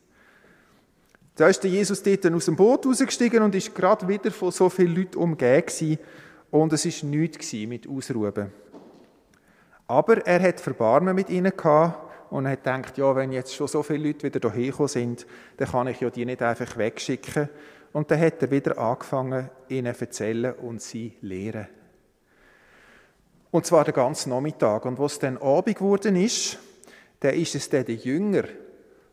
Da 1.35 1.49
ist 1.49 1.63
der 1.63 1.71
Jesus 1.71 2.03
dort 2.03 2.27
aus 2.27 2.47
dem 2.47 2.57
Boot 2.57 2.85
rausgestiegen 2.85 3.43
und 3.43 3.55
ist 3.55 3.75
gerade 3.75 4.07
wieder 4.09 4.31
von 4.31 4.51
so 4.51 4.69
vielen 4.69 4.97
Leuten 4.97 5.19
umgeben 5.19 5.99
und 6.51 6.73
es 6.73 6.85
ist 6.85 7.05
nichts 7.05 7.53
mit 7.53 7.89
Ausruhen. 7.89 8.53
Aber 9.87 10.27
er 10.27 10.43
hat 10.43 10.61
Verbarmen 10.61 11.15
mit 11.15 11.31
ihnen 11.31 11.53
gehabt 11.57 12.09
und 12.31 12.47
hat 12.47 12.65
gedacht, 12.65 12.99
ja, 12.99 13.15
wenn 13.17 13.33
jetzt 13.33 13.55
schon 13.55 13.69
so 13.69 13.83
viele 13.83 14.09
Leute 14.09 14.25
wieder 14.25 14.53
hierher 14.53 14.73
gekommen 14.73 14.89
sind, 14.89 15.27
dann 15.57 15.69
kann 15.69 15.87
ich 15.87 16.01
ja 16.01 16.11
die 16.11 16.27
nicht 16.27 16.43
einfach 16.43 16.77
wegschicken. 16.77 17.49
Und 17.93 18.11
dann 18.11 18.21
hat 18.21 18.43
er 18.43 18.51
wieder 18.51 18.77
angefangen, 18.77 19.49
ihnen 19.69 19.95
zu 19.95 20.05
erzählen 20.05 20.53
und 20.55 20.83
sie 20.83 21.15
lehren. 21.23 21.69
Und 23.51 23.67
zwar 23.67 23.85
den 23.85 23.95
ganzen 23.95 24.31
Nachmittag. 24.31 24.85
Und 24.85 24.99
was 24.99 25.19
dann 25.19 25.39
Abend 25.39 25.79
geworden 25.79 26.17
ist, 26.17 26.59
dann 27.21 27.35
ist 27.35 27.55
es 27.55 27.69
den 27.69 27.87
Jünger 27.87 28.45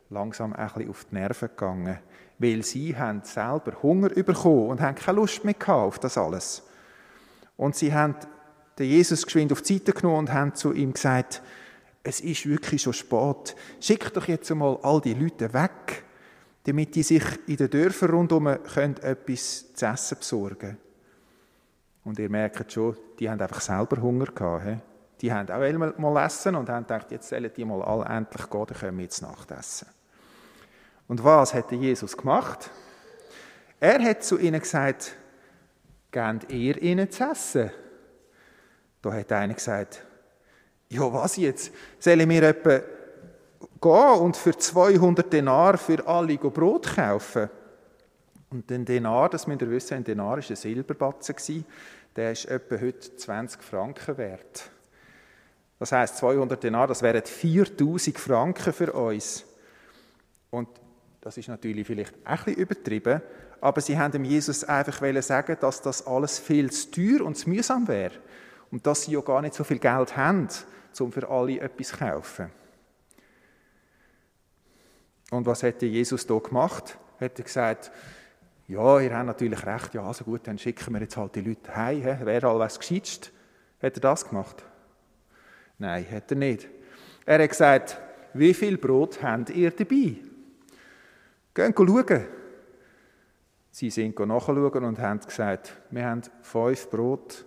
langsam 0.09 0.53
ein 0.53 0.67
bisschen 0.67 0.89
auf 0.89 1.05
die 1.05 1.15
Nerven 1.15 1.49
gegangen, 1.49 1.99
weil 2.37 2.63
sie 2.63 2.95
haben 2.95 3.21
selber 3.23 3.81
Hunger 3.81 4.09
bekommen 4.09 4.69
und 4.69 4.81
haben 4.81 4.95
keine 4.95 5.19
Lust 5.19 5.43
mehr 5.43 5.55
auf 5.69 5.99
das 5.99 6.17
alles. 6.17 6.63
Und 7.57 7.75
sie 7.75 7.93
haben 7.93 8.15
den 8.77 8.89
Jesus 8.89 9.25
geschwind 9.25 9.51
auf 9.51 9.61
die 9.61 9.75
Seite 9.77 9.93
genommen 9.93 10.19
und 10.19 10.33
haben 10.33 10.53
zu 10.53 10.73
ihm 10.73 10.93
gesagt, 10.93 11.41
es 12.03 12.19
ist 12.19 12.45
wirklich 12.45 12.83
schon 12.83 12.93
spät. 12.93 13.55
Schick 13.79 14.13
doch 14.13 14.27
jetzt 14.27 14.51
einmal 14.51 14.77
all 14.83 15.01
die 15.01 15.13
Leute 15.13 15.53
weg, 15.53 16.03
damit 16.65 16.93
die 16.95 17.03
sich 17.03 17.23
in 17.47 17.55
den 17.57 17.69
Dörfern 17.69 18.11
rundherum 18.11 18.47
etwas 18.47 19.73
zu 19.73 19.85
essen 19.85 20.17
besorgen 20.19 20.57
können. 20.59 20.84
Und 22.05 22.19
ihr 22.19 22.29
merkt 22.29 22.71
schon, 22.71 22.95
die 23.19 23.29
haben 23.29 23.41
einfach 23.41 23.59
selber 23.59 24.01
Hunger 24.01 24.27
gehabt. 24.27 24.63
He? 24.63 24.77
Die 25.21 25.33
haben 25.33 25.49
auch 25.49 25.97
mal 25.97 26.25
essen 26.25 26.55
und 26.55 26.69
haben 26.69 26.83
gedacht, 26.83 27.11
jetzt 27.11 27.27
sollen 27.27 27.51
die 27.53 27.65
mal 27.65 27.81
alle 27.81 28.05
endlich 28.05 28.49
gehen, 28.49 28.65
dann 28.67 28.77
können 28.77 28.97
wir 28.97 29.03
jetzt 29.03 29.21
Nacht 29.21 29.51
essen. 29.51 29.87
Und 31.07 31.23
was 31.23 31.53
hat 31.53 31.71
Jesus 31.71 32.15
gemacht? 32.15 32.69
Er 33.79 34.01
hat 34.01 34.23
zu 34.23 34.37
ihnen 34.37 34.59
gesagt, 34.59 35.15
gebt 36.11 36.51
ihr 36.51 36.81
ihnen 36.81 37.09
zu 37.11 37.23
essen? 37.23 37.71
Da 39.01 39.13
hat 39.13 39.31
einer 39.31 39.53
gesagt, 39.53 40.03
ja, 40.89 41.11
was 41.11 41.37
jetzt? 41.37 41.71
Sollen 41.99 42.29
wir 42.29 42.43
etwa 42.43 42.81
gehen 43.81 44.19
und 44.21 44.37
für 44.37 44.57
200 44.57 45.31
Denar 45.31 45.77
für 45.77 46.05
alle 46.07 46.37
Brot 46.37 46.95
kaufen? 46.95 47.49
Und 48.49 48.69
den 48.69 48.85
Denar, 48.85 49.29
das 49.29 49.47
müsst 49.47 49.61
ihr 49.61 49.69
wissen, 49.69 49.95
ein 49.95 50.03
Denar 50.03 50.37
war 50.37 50.37
ein 50.37 50.55
Silberbatzen. 50.55 51.65
Der 52.15 52.31
ist 52.31 52.45
etwa 52.45 52.79
heute 52.79 53.15
20 53.15 53.61
Franken 53.61 54.17
wert. 54.17 54.69
Das 55.79 55.91
heißt 55.91 56.17
200 56.17 56.63
Denar, 56.63 56.87
das 56.87 57.01
wären 57.01 57.23
4000 57.23 58.17
Franken 58.17 58.71
für 58.71 58.93
uns. 58.93 59.45
Und 60.49 60.69
das 61.21 61.37
ist 61.37 61.49
natürlich 61.49 61.85
vielleicht 61.85 62.13
ein 62.23 62.37
bisschen 62.37 62.53
übertrieben, 62.53 63.21
aber 63.59 63.81
sie 63.81 63.97
haben 63.97 64.11
dem 64.11 64.23
Jesus 64.23 64.63
einfach 64.63 65.01
sagen, 65.21 65.57
dass 65.59 65.81
das 65.81 66.05
alles 66.05 66.39
viel 66.39 66.71
zu 66.71 66.91
teuer 66.91 67.25
und 67.25 67.35
zu 67.35 67.49
mühsam 67.49 67.87
wäre 67.87 68.13
und 68.71 68.85
dass 68.85 69.03
sie 69.03 69.13
ja 69.13 69.21
gar 69.21 69.41
nicht 69.41 69.55
so 69.55 69.63
viel 69.63 69.79
Geld 69.79 70.15
haben, 70.15 70.47
um 70.99 71.11
für 71.11 71.27
alle 71.29 71.59
etwas 71.59 71.87
zu 71.87 71.97
kaufen. 71.97 72.51
Und 75.31 75.45
was 75.45 75.63
hätte 75.63 75.85
Jesus 75.87 76.25
da 76.27 76.37
gemacht? 76.37 76.97
Hätte 77.17 77.43
gesagt, 77.43 77.91
ja, 78.67 78.99
ihr 78.99 79.15
habt 79.15 79.27
natürlich 79.27 79.65
recht, 79.65 79.93
ja, 79.93 80.03
also 80.03 80.23
gut, 80.23 80.47
dann 80.47 80.57
schicken 80.57 80.93
wir 80.93 81.01
jetzt 81.01 81.17
halt 81.17 81.35
die 81.35 81.41
Leute 81.41 81.75
heim, 81.75 82.01
he? 82.01 82.25
wäre 82.25 82.47
all 82.47 82.59
was 82.59 82.79
gescheitst. 82.79 83.31
Hat 83.81 83.95
er 83.95 84.01
das 84.01 84.27
gemacht? 84.27 84.63
Nein, 85.77 86.05
hat 86.09 86.31
er 86.31 86.37
nicht. 86.37 86.67
Er 87.25 87.41
hat 87.41 87.49
gesagt, 87.49 87.97
wie 88.33 88.53
viel 88.53 88.77
Brot 88.77 89.21
habt 89.21 89.49
ihr 89.51 89.71
dabei? 89.71 90.17
Geht 91.53 91.75
schauen. 91.77 92.25
Sie 93.71 93.89
sind 93.89 94.17
nachschauen 94.17 94.85
und 94.85 94.99
haben 94.99 95.19
gesagt, 95.19 95.73
wir 95.91 96.05
haben 96.05 96.21
fünf 96.41 96.89
Brot 96.89 97.45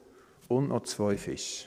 und 0.49 0.69
noch 0.69 0.83
zwei 0.83 1.17
Fische. 1.17 1.67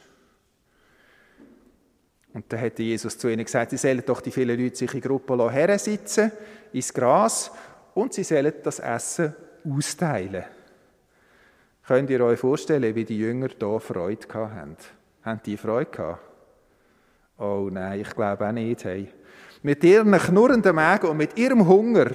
Und 2.33 2.45
dann 2.51 2.61
hat 2.61 2.79
Jesus 2.79 3.17
zu 3.17 3.27
ihnen 3.27 3.43
gesagt, 3.43 3.71
sie 3.71 3.77
sollen 3.77 4.03
doch 4.05 4.21
die 4.21 4.31
vielen 4.31 4.59
Leute 4.59 4.75
sich 4.75 4.93
in 4.93 5.01
Gruppen 5.01 5.49
hersitzen, 5.49 6.31
ins 6.71 6.93
Gras, 6.93 7.51
und 7.93 8.13
sie 8.13 8.23
sollen 8.23 8.53
das 8.63 8.79
Essen 8.79 9.35
austeilen. 9.65 10.45
Könnt 11.85 12.09
ihr 12.09 12.23
euch 12.23 12.39
vorstellen, 12.39 12.95
wie 12.95 13.05
die 13.05 13.17
Jünger 13.17 13.49
da 13.49 13.79
Freude 13.79 14.27
hatten? 14.33 14.77
Haben 15.23 15.41
die 15.45 15.57
Freude 15.57 15.91
gehabt? 15.91 16.21
Oh 17.37 17.69
nein, 17.71 17.99
ich 18.01 18.09
glaube 18.15 18.47
auch 18.47 18.51
nicht. 18.51 18.85
Hey. 18.85 19.09
Mit 19.63 19.83
ihren 19.83 20.11
knurrenden 20.11 20.75
Mägen 20.75 21.09
und 21.09 21.17
mit 21.17 21.37
ihrem 21.37 21.67
Hunger 21.67 22.11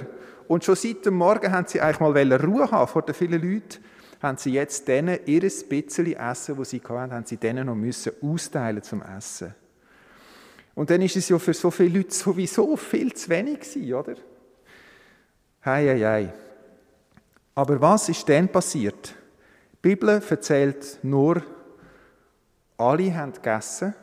und 0.47 0.63
schon 0.63 0.75
seit 0.75 1.05
dem 1.05 1.15
Morgen 1.15 1.51
haben 1.51 1.67
sie 1.67 1.81
eigentlich 1.81 1.99
mal 1.99 2.33
Ruhe 2.41 2.71
haben 2.71 2.87
vor 2.87 3.01
den 3.01 3.13
vielen 3.13 3.41
Leuten, 3.41 3.83
haben 4.21 4.37
sie 4.37 4.53
jetzt 4.53 4.87
denen 4.87 5.19
ihr 5.25 5.41
bisschen 5.41 6.15
Essen, 6.15 6.57
das 6.57 6.69
sie 6.69 6.81
hatten, 6.81 7.13
haben 7.13 7.25
sie 7.25 7.37
denen 7.37 7.67
noch 7.67 7.75
müssen 7.75 8.13
austeilen 8.21 8.81
zum 8.81 9.01
Essen. 9.01 9.53
Und 10.75 10.89
dann 10.89 11.01
ist 11.01 11.15
es 11.15 11.29
ja 11.29 11.37
für 11.39 11.53
so 11.53 11.71
viele 11.71 11.97
Leute 11.97 12.13
sowieso 12.13 12.75
viel 12.77 13.13
zu 13.13 13.29
wenig 13.29 13.59
gewesen, 13.59 13.93
oder? 13.93 14.15
Hei, 15.67 15.85
hei, 15.85 15.99
hei. 15.99 16.33
Aber 17.53 17.81
was 17.81 18.07
ist 18.07 18.25
denn 18.29 18.47
passiert? 18.47 19.13
Die 19.73 19.77
Bibel 19.81 20.07
erzählt 20.07 20.99
nur, 21.03 21.43
alle 22.77 23.13
haben 23.13 23.33
gegessen 23.33 23.93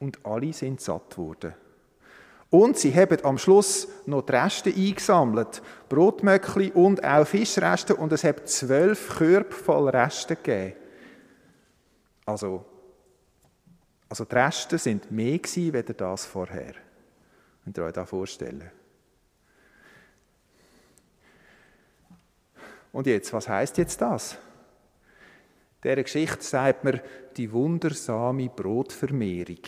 und 0.00 0.24
alle 0.24 0.54
sind 0.54 0.80
satt 0.80 1.18
worden. 1.18 1.52
Und 2.48 2.78
sie 2.78 2.94
haben 2.94 3.22
am 3.26 3.36
Schluss 3.36 3.88
noch 4.06 4.22
die 4.22 4.32
Reste 4.32 4.70
eingesammelt, 4.70 5.60
Brotmöckli 5.90 6.72
und 6.72 7.04
auch 7.04 7.26
Fischreste, 7.26 7.94
und 7.94 8.10
es 8.14 8.24
hat 8.24 8.48
zwölf 8.48 9.18
Körbe 9.18 9.52
voll 9.52 9.90
Reste 9.90 10.34
gegeben. 10.34 10.76
Also 12.24 12.64
also 14.08 14.24
die 14.24 14.34
Reste 14.34 14.78
sind 14.78 15.12
mehr 15.12 15.40
gewesen, 15.40 15.76
als 15.76 15.94
das 15.94 16.24
vorher. 16.24 16.72
Könnt 17.64 17.76
ihr 17.76 17.84
euch 17.84 17.92
das 17.92 18.08
vorstellen? 18.08 18.70
Und 22.96 23.06
jetzt, 23.06 23.30
was 23.34 23.46
heißt 23.46 23.76
jetzt 23.76 24.00
das? 24.00 24.38
Der 25.82 26.02
Geschichte 26.02 26.42
sagt 26.42 26.82
man 26.82 26.98
die 27.36 27.52
wundersame 27.52 28.48
Brotvermehrung. 28.48 29.60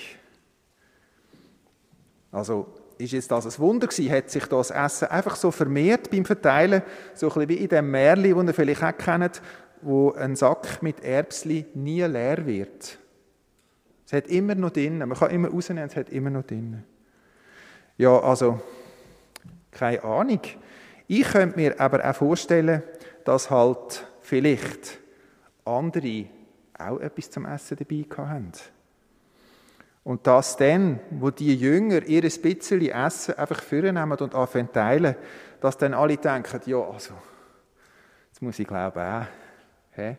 Also 2.33 2.69
ist 2.97 3.13
jetzt 3.13 3.31
das 3.31 3.45
ein 3.45 3.63
Wunder 3.63 3.87
gewesen? 3.87 4.11
Hat 4.11 4.31
sich 4.31 4.47
das 4.47 4.71
Essen 4.71 5.09
einfach 5.09 5.37
so 5.37 5.51
vermehrt 5.51 6.11
beim 6.11 6.25
Verteilen, 6.25 6.81
so 7.13 7.27
ein 7.27 7.35
bisschen 7.35 7.49
wie 7.51 7.57
in 7.57 7.69
dem 7.69 7.91
Märli, 7.91 8.33
das 8.33 8.45
ihr 8.45 8.55
vielleicht 8.55 8.83
auch 8.83 8.97
kennt, 8.97 9.43
wo 9.83 10.13
ein 10.13 10.35
Sack 10.35 10.83
mit 10.83 11.05
Erbsli 11.05 11.67
nie 11.75 12.05
leer 12.05 12.47
wird. 12.47 12.99
Es 14.07 14.15
hat 14.15 14.29
immer 14.29 14.55
noch 14.55 14.71
drin. 14.71 15.01
Man 15.01 15.13
kann 15.13 15.33
immer 15.33 15.49
rausnehmen, 15.49 15.85
es 15.85 15.97
hat 15.97 16.09
immer 16.09 16.31
noch 16.31 16.47
drin. 16.47 16.83
Ja, 17.99 18.19
also, 18.21 18.59
keine 19.71 20.03
Ahnung. 20.03 20.41
Ich 21.09 21.25
könnte 21.25 21.59
mir 21.59 21.79
aber 21.79 22.09
auch 22.09 22.17
vorstellen, 22.17 22.83
dass 23.29 23.51
halt 23.51 24.07
vielleicht 24.23 25.01
andere 25.67 26.25
auch 26.79 26.99
etwas 26.99 27.31
zum 27.31 27.45
Essen 27.45 27.77
dabei 27.77 28.07
haben. 28.17 28.53
Und 30.03 30.27
dass 30.27 30.57
dann, 30.57 31.01
wo 31.11 31.29
die 31.29 31.55
Jünger 31.55 32.03
ihr 32.05 32.25
ein 32.25 32.41
bisschen 32.41 32.81
Essen 32.81 33.35
einfach 33.35 33.61
vornehmen 33.63 34.17
und 34.19 34.35
anfangen 34.35 34.73
teilen, 34.73 35.15
dass 35.61 35.77
dann 35.77 35.93
alle 35.93 36.17
denken, 36.17 36.59
ja, 36.65 36.81
also, 36.81 37.13
das 38.31 38.41
muss 38.41 38.59
ich 38.59 38.67
glauben 38.67 38.99
auch. 38.99 39.27
He? 39.91 40.17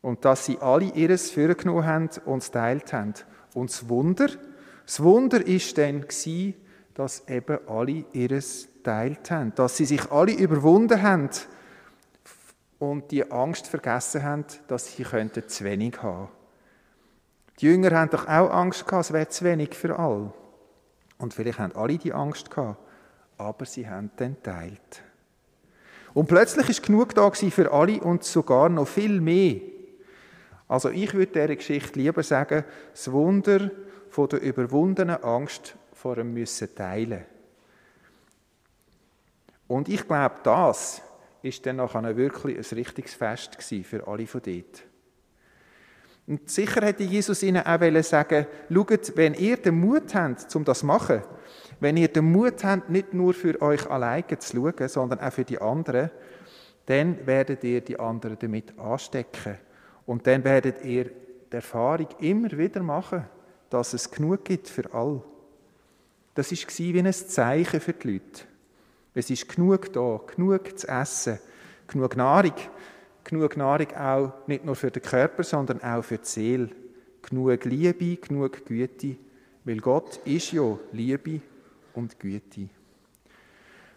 Und 0.00 0.24
dass 0.24 0.44
sie 0.44 0.58
alle 0.60 0.92
ihres 0.94 1.32
vorgenommen 1.32 1.86
haben 1.86 2.10
und 2.24 2.40
es 2.40 2.52
teilt 2.52 2.92
haben. 2.92 3.14
Und 3.52 3.70
das 3.70 3.88
Wunder, 3.88 4.28
das 4.84 5.02
Wunder 5.02 5.44
ist 5.44 5.76
dann 5.76 6.02
gewesen, 6.02 6.54
dass 6.94 7.28
eben 7.28 7.58
alle 7.66 8.04
ihres 8.12 8.68
teilt 8.84 9.28
haben. 9.32 9.52
Dass 9.56 9.76
sie 9.76 9.86
sich 9.86 10.08
alle 10.12 10.34
überwunden 10.34 11.02
haben 11.02 11.30
und 12.78 13.10
die 13.10 13.30
Angst 13.30 13.66
vergessen 13.66 14.22
haben, 14.22 14.44
dass 14.68 14.94
sie 14.94 15.02
könnten 15.02 15.48
zu 15.48 15.64
wenig 15.64 16.02
haben. 16.02 16.28
Die 17.60 17.66
Jünger 17.66 17.92
haben 17.92 18.10
doch 18.10 18.28
auch 18.28 18.50
Angst 18.50 18.86
gehabt, 18.86 19.06
es 19.06 19.12
wäre 19.12 19.28
zu 19.28 19.44
wenig 19.44 19.74
für 19.74 19.98
alle. 19.98 20.32
Und 21.18 21.32
vielleicht 21.32 21.58
haben 21.58 21.74
alle 21.74 21.96
die 21.96 22.12
Angst 22.12 22.50
gehabt, 22.50 22.78
aber 23.38 23.64
sie 23.64 23.88
haben 23.88 24.10
dann 24.16 24.42
teilt. 24.42 25.02
Und 26.12 26.26
plötzlich 26.26 26.68
ist 26.68 26.82
genug 26.82 27.14
da 27.14 27.30
für 27.30 27.72
alle 27.72 28.00
und 28.00 28.24
sogar 28.24 28.68
noch 28.68 28.88
viel 28.88 29.20
mehr. 29.20 29.60
Also 30.68 30.90
ich 30.90 31.14
würde 31.14 31.32
dieser 31.32 31.56
Geschichte 31.56 31.98
lieber 31.98 32.22
sagen, 32.22 32.64
das 32.90 33.10
Wunder 33.12 33.70
von 34.10 34.28
der 34.28 34.40
überwundenen 34.40 35.22
Angst 35.22 35.76
vor 35.92 36.16
dem 36.16 36.32
Müssen 36.32 36.74
teilen. 36.74 37.24
Und 39.68 39.88
ich 39.88 40.06
glaube, 40.06 40.36
das 40.42 41.02
ist 41.46 41.64
dann 41.64 41.76
nachher 41.76 42.16
wirklich 42.16 42.56
ein 42.56 42.76
richtiges 42.78 43.14
Fest 43.14 43.56
für 43.62 44.06
alle 44.06 44.26
von 44.26 44.42
dort. 44.44 44.84
Und 46.26 46.50
sicher 46.50 46.84
hätte 46.84 47.04
Jesus 47.04 47.42
ihnen 47.42 47.64
auch 47.64 48.02
sagen 48.02 48.46
schaut, 48.68 49.16
wenn 49.16 49.34
ihr 49.34 49.56
den 49.56 49.78
Mut 49.78 50.12
habt, 50.14 50.54
um 50.56 50.64
das 50.64 50.80
zu 50.80 50.86
machen, 50.86 51.22
wenn 51.78 51.96
ihr 51.96 52.08
den 52.08 52.32
Mut 52.32 52.64
habt, 52.64 52.90
nicht 52.90 53.14
nur 53.14 53.32
für 53.32 53.60
euch 53.62 53.88
alleine 53.88 54.38
zu 54.38 54.56
schauen, 54.56 54.88
sondern 54.88 55.20
auch 55.20 55.32
für 55.32 55.44
die 55.44 55.60
anderen, 55.60 56.10
dann 56.86 57.24
werdet 57.26 57.62
ihr 57.62 57.80
die 57.80 57.98
anderen 57.98 58.38
damit 58.40 58.76
anstecken. 58.78 59.58
Und 60.04 60.26
dann 60.26 60.42
werdet 60.44 60.84
ihr 60.84 61.04
die 61.04 61.56
Erfahrung 61.56 62.08
immer 62.20 62.50
wieder 62.52 62.82
machen, 62.82 63.24
dass 63.70 63.92
es 63.92 64.10
genug 64.10 64.44
gibt 64.44 64.68
für 64.68 64.92
alle. 64.92 65.22
Das 66.34 66.50
war 66.50 66.78
wie 66.78 66.98
ein 66.98 67.12
Zeichen 67.12 67.80
für 67.80 67.92
die 67.92 68.12
Leute. 68.12 68.42
Es 69.18 69.30
ist 69.30 69.48
genug 69.48 69.94
da, 69.94 70.20
genug 70.26 70.78
zu 70.78 70.86
essen, 70.88 71.38
genug 71.86 72.18
Nahrung, 72.18 72.52
genug 73.24 73.56
Nahrung 73.56 73.96
auch 73.96 74.46
nicht 74.46 74.66
nur 74.66 74.76
für 74.76 74.90
den 74.90 75.02
Körper, 75.02 75.42
sondern 75.42 75.82
auch 75.82 76.04
für 76.04 76.18
die 76.18 76.26
Seele. 76.26 76.68
Genug 77.22 77.64
Liebe, 77.64 78.16
genug 78.16 78.66
Güte, 78.66 79.16
weil 79.64 79.78
Gott 79.78 80.20
ist 80.26 80.52
ja 80.52 80.78
Liebe 80.92 81.40
und 81.94 82.20
Güte. 82.20 82.68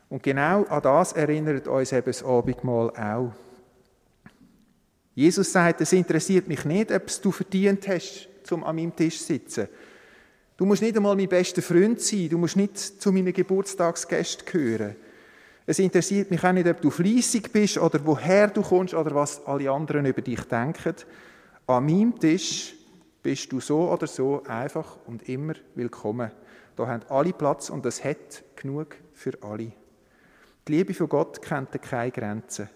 Und 0.08 0.24
genau 0.24 0.64
an 0.64 0.82
das 0.82 1.12
erinnert 1.12 1.68
uns 1.68 1.92
eben 1.92 2.06
das 2.06 2.24
Abendmahl 2.24 2.90
auch. 2.92 3.34
Jesus 5.16 5.52
sagt, 5.52 5.82
es 5.82 5.92
interessiert 5.92 6.48
mich 6.48 6.64
nicht, 6.64 6.94
ob 6.94 7.08
du 7.22 7.32
verdient 7.34 7.86
hast, 7.90 8.30
um 8.52 8.64
an 8.64 8.78
meinem 8.78 8.96
Tisch 8.96 9.20
zu 9.20 9.26
sitzen. 9.26 9.68
Du 10.56 10.66
musst 10.66 10.82
nicht 10.82 10.96
einmal 10.96 11.18
mein 11.18 11.28
bester 11.28 11.62
Freund 11.62 12.00
sein, 12.00 12.30
du 12.30 12.38
musst 12.38 12.56
nicht 12.56 12.78
zu 12.78 13.12
meinen 13.12 13.34
Geburtstagsgästen 13.34 14.46
gehören. 14.46 14.96
Es 15.70 15.78
interessiert 15.78 16.32
mich 16.32 16.44
auch 16.44 16.52
nicht, 16.52 16.68
ob 16.68 16.82
du 16.82 16.90
fließig 16.90 17.52
bist 17.52 17.78
oder 17.78 18.04
woher 18.04 18.48
du 18.48 18.64
kommst 18.64 18.96
oder 18.96 19.14
was 19.14 19.46
alle 19.46 19.70
anderen 19.70 20.08
über 20.08 20.24
dich 20.24 20.42
denken. 20.46 20.96
An 21.68 21.86
meinem 21.86 22.20
Tisch 22.20 22.74
bist 23.22 23.52
du 23.52 23.60
so 23.60 23.88
oder 23.92 24.08
so 24.08 24.42
einfach 24.48 24.98
und 25.06 25.30
immer 25.30 25.54
willkommen. 25.76 26.32
Da 26.76 26.88
haben 26.88 27.04
alle 27.10 27.34
Platz 27.34 27.70
und 27.70 27.86
es 27.86 28.04
hat 28.04 28.44
genug 28.56 28.96
für 29.14 29.34
alle. 29.44 29.72
Die 30.68 30.72
Liebe 30.72 30.96
von 30.96 31.08
Gott 31.08 31.40
kennt 31.40 31.80
keine 31.84 32.10
Grenzen. 32.10 32.68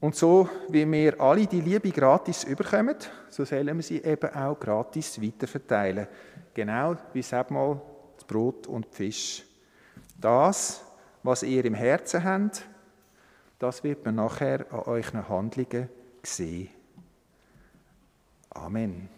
Und 0.00 0.16
so 0.16 0.48
wie 0.70 0.90
wir 0.90 1.20
alle 1.20 1.46
die 1.46 1.60
Liebe 1.60 1.90
gratis 1.90 2.44
überkommen, 2.44 2.96
so 3.28 3.44
sollen 3.44 3.76
wir 3.76 3.82
sie 3.82 4.02
eben 4.02 4.34
auch 4.34 4.58
gratis 4.58 5.20
weiterverteilen. 5.20 6.06
Genau 6.54 6.96
wie 7.12 7.24
mal 7.50 7.82
das 8.14 8.24
Brot 8.24 8.66
und 8.66 8.86
Fisch. 8.86 9.44
Das 10.18 10.80
was 11.22 11.42
ihr 11.42 11.64
im 11.64 11.74
Herzen 11.74 12.24
habt, 12.24 12.66
das 13.58 13.84
wird 13.84 14.04
man 14.04 14.16
nachher 14.16 14.66
an 14.72 14.80
euren 14.80 15.28
Handlungen 15.28 15.88
sehen. 16.22 16.68
Amen. 18.50 19.08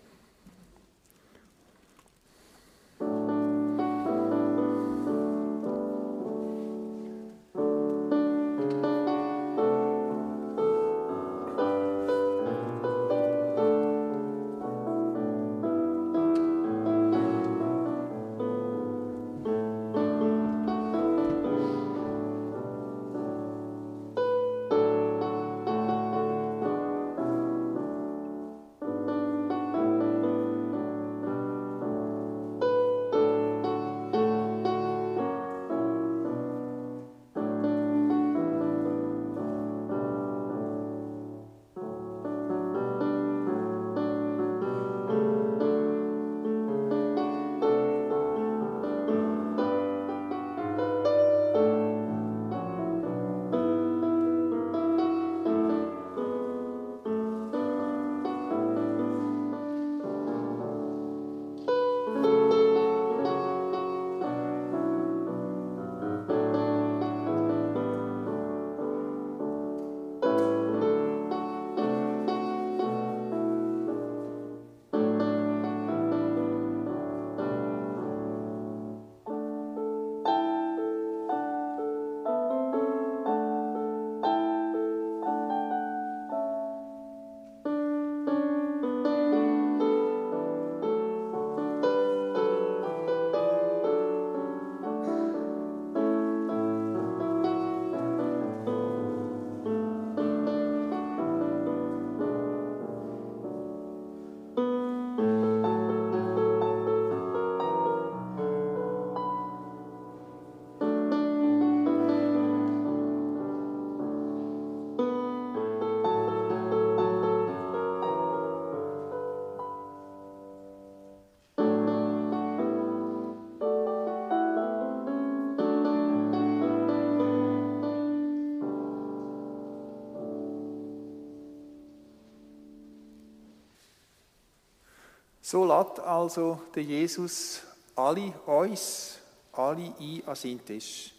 So 135.46 135.66
lädt 135.66 136.00
also 136.00 136.58
der 136.74 136.84
Jesus 136.84 137.60
alle 137.96 138.32
uns, 138.46 139.18
alle 139.52 139.92
ein 140.00 140.22
an 140.24 140.34
seinen 140.34 140.64
Tisch. 140.64 141.12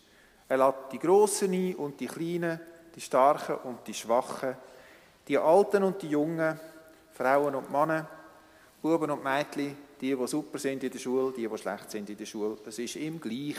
Er 0.50 0.58
lädt 0.58 0.92
die 0.92 0.98
Großen 0.98 1.54
ein 1.54 1.76
und 1.76 2.00
die 2.00 2.08
Kleinen, 2.08 2.60
die 2.96 3.02
Starken 3.02 3.58
und 3.70 3.86
die 3.86 3.94
Schwachen, 3.94 4.56
die 5.28 5.38
Alten 5.38 5.84
und 5.84 6.02
die 6.02 6.08
Jungen, 6.08 6.60
Frauen 7.14 7.54
und 7.54 7.72
Männer, 7.72 8.08
Buben 8.82 9.12
und 9.12 9.24
Mädchen, 9.24 9.78
die, 10.02 10.16
die 10.16 10.28
super 10.28 10.58
sind 10.58 10.84
in 10.84 10.90
der 10.90 10.98
Schule, 10.98 11.32
die, 11.32 11.48
die 11.48 11.58
schlecht 11.60 11.92
sind 11.92 12.10
in 12.10 12.18
der 12.18 12.26
Schule. 12.26 12.58
Es 12.66 12.80
ist 12.80 12.96
ihm 12.96 13.22
gleich. 13.22 13.58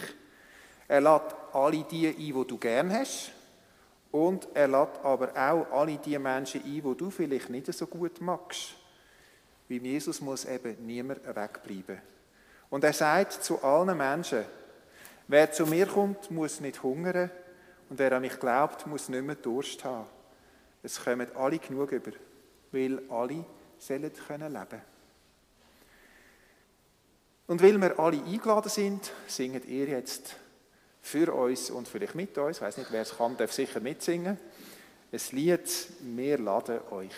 Er 0.88 1.00
lädt 1.00 1.32
alle 1.52 1.84
die 1.84 2.08
ein, 2.08 2.16
die 2.16 2.32
du 2.44 2.58
gern 2.58 2.92
hast 2.92 3.30
Und 4.10 4.48
er 4.52 4.66
lädt 4.66 4.98
aber 5.04 5.28
auch 5.30 5.78
alle 5.78 5.96
die 5.98 6.18
Menschen 6.18 6.64
ein, 6.64 6.82
die 6.82 6.96
du 6.96 7.08
vielleicht 7.08 7.50
nicht 7.50 7.72
so 7.72 7.86
gut 7.86 8.20
magst. 8.20 8.74
Wie 9.68 9.78
Jesus 9.78 10.20
muss 10.20 10.44
eben 10.44 10.86
niemand 10.86 11.24
wegbleiben. 11.24 12.00
Und 12.70 12.84
er 12.84 12.92
sagt 12.92 13.32
zu 13.32 13.62
allen 13.62 13.96
Menschen, 13.96 14.44
wer 15.28 15.50
zu 15.50 15.66
mir 15.66 15.86
kommt, 15.86 16.30
muss 16.30 16.60
nicht 16.60 16.82
hungern 16.82 17.30
und 17.88 17.98
wer 17.98 18.12
an 18.12 18.22
mich 18.22 18.38
glaubt, 18.38 18.86
muss 18.86 19.08
nicht 19.08 19.24
mehr 19.24 19.36
Durst 19.36 19.84
haben. 19.84 20.06
Es 20.82 21.02
kommen 21.02 21.28
alle 21.34 21.58
genug 21.58 21.92
über, 21.92 22.12
weil 22.72 23.02
alle 23.10 23.44
sollen 23.78 24.12
können 24.26 24.52
leben 24.52 24.82
Und 27.46 27.62
weil 27.62 27.80
wir 27.80 27.98
alle 27.98 28.22
eingeladen 28.22 28.70
sind, 28.70 29.12
singet 29.26 29.64
ihr 29.66 29.86
jetzt 29.86 30.36
für 31.02 31.32
uns 31.32 31.70
und 31.70 31.86
vielleicht 31.86 32.14
mit 32.14 32.36
uns, 32.38 32.58
ich 32.58 32.62
weiß 32.62 32.76
nicht, 32.78 32.92
wer 32.92 33.02
es 33.02 33.16
kann, 33.16 33.36
darf 33.36 33.52
sicher 33.52 33.80
mitsingen, 33.80 34.38
ein 35.12 35.20
Lied, 35.30 35.88
wir 36.00 36.38
laden 36.38 36.80
euch 36.90 37.14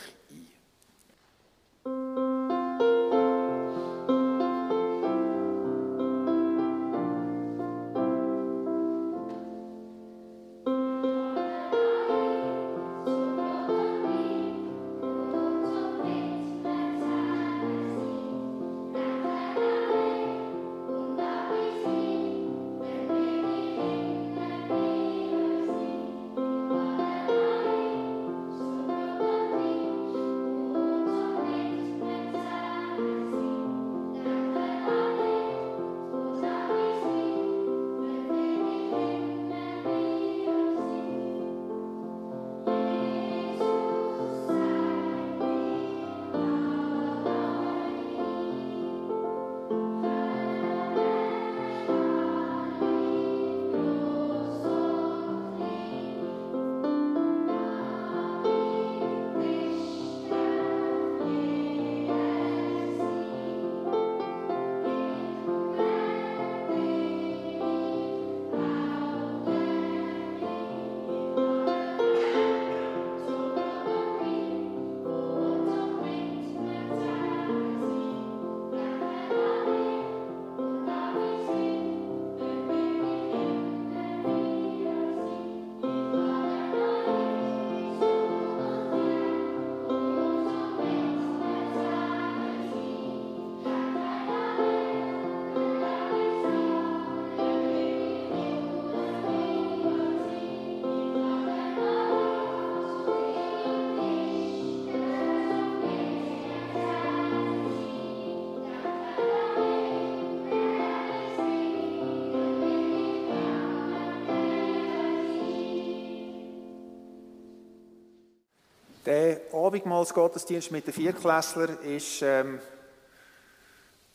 Abendmahlsgottesdienst 119.68 120.70
mit 120.70 120.86
den 120.86 120.94
Vierklässlern 120.94 121.76
ist 121.80 122.22
ähm, 122.22 122.58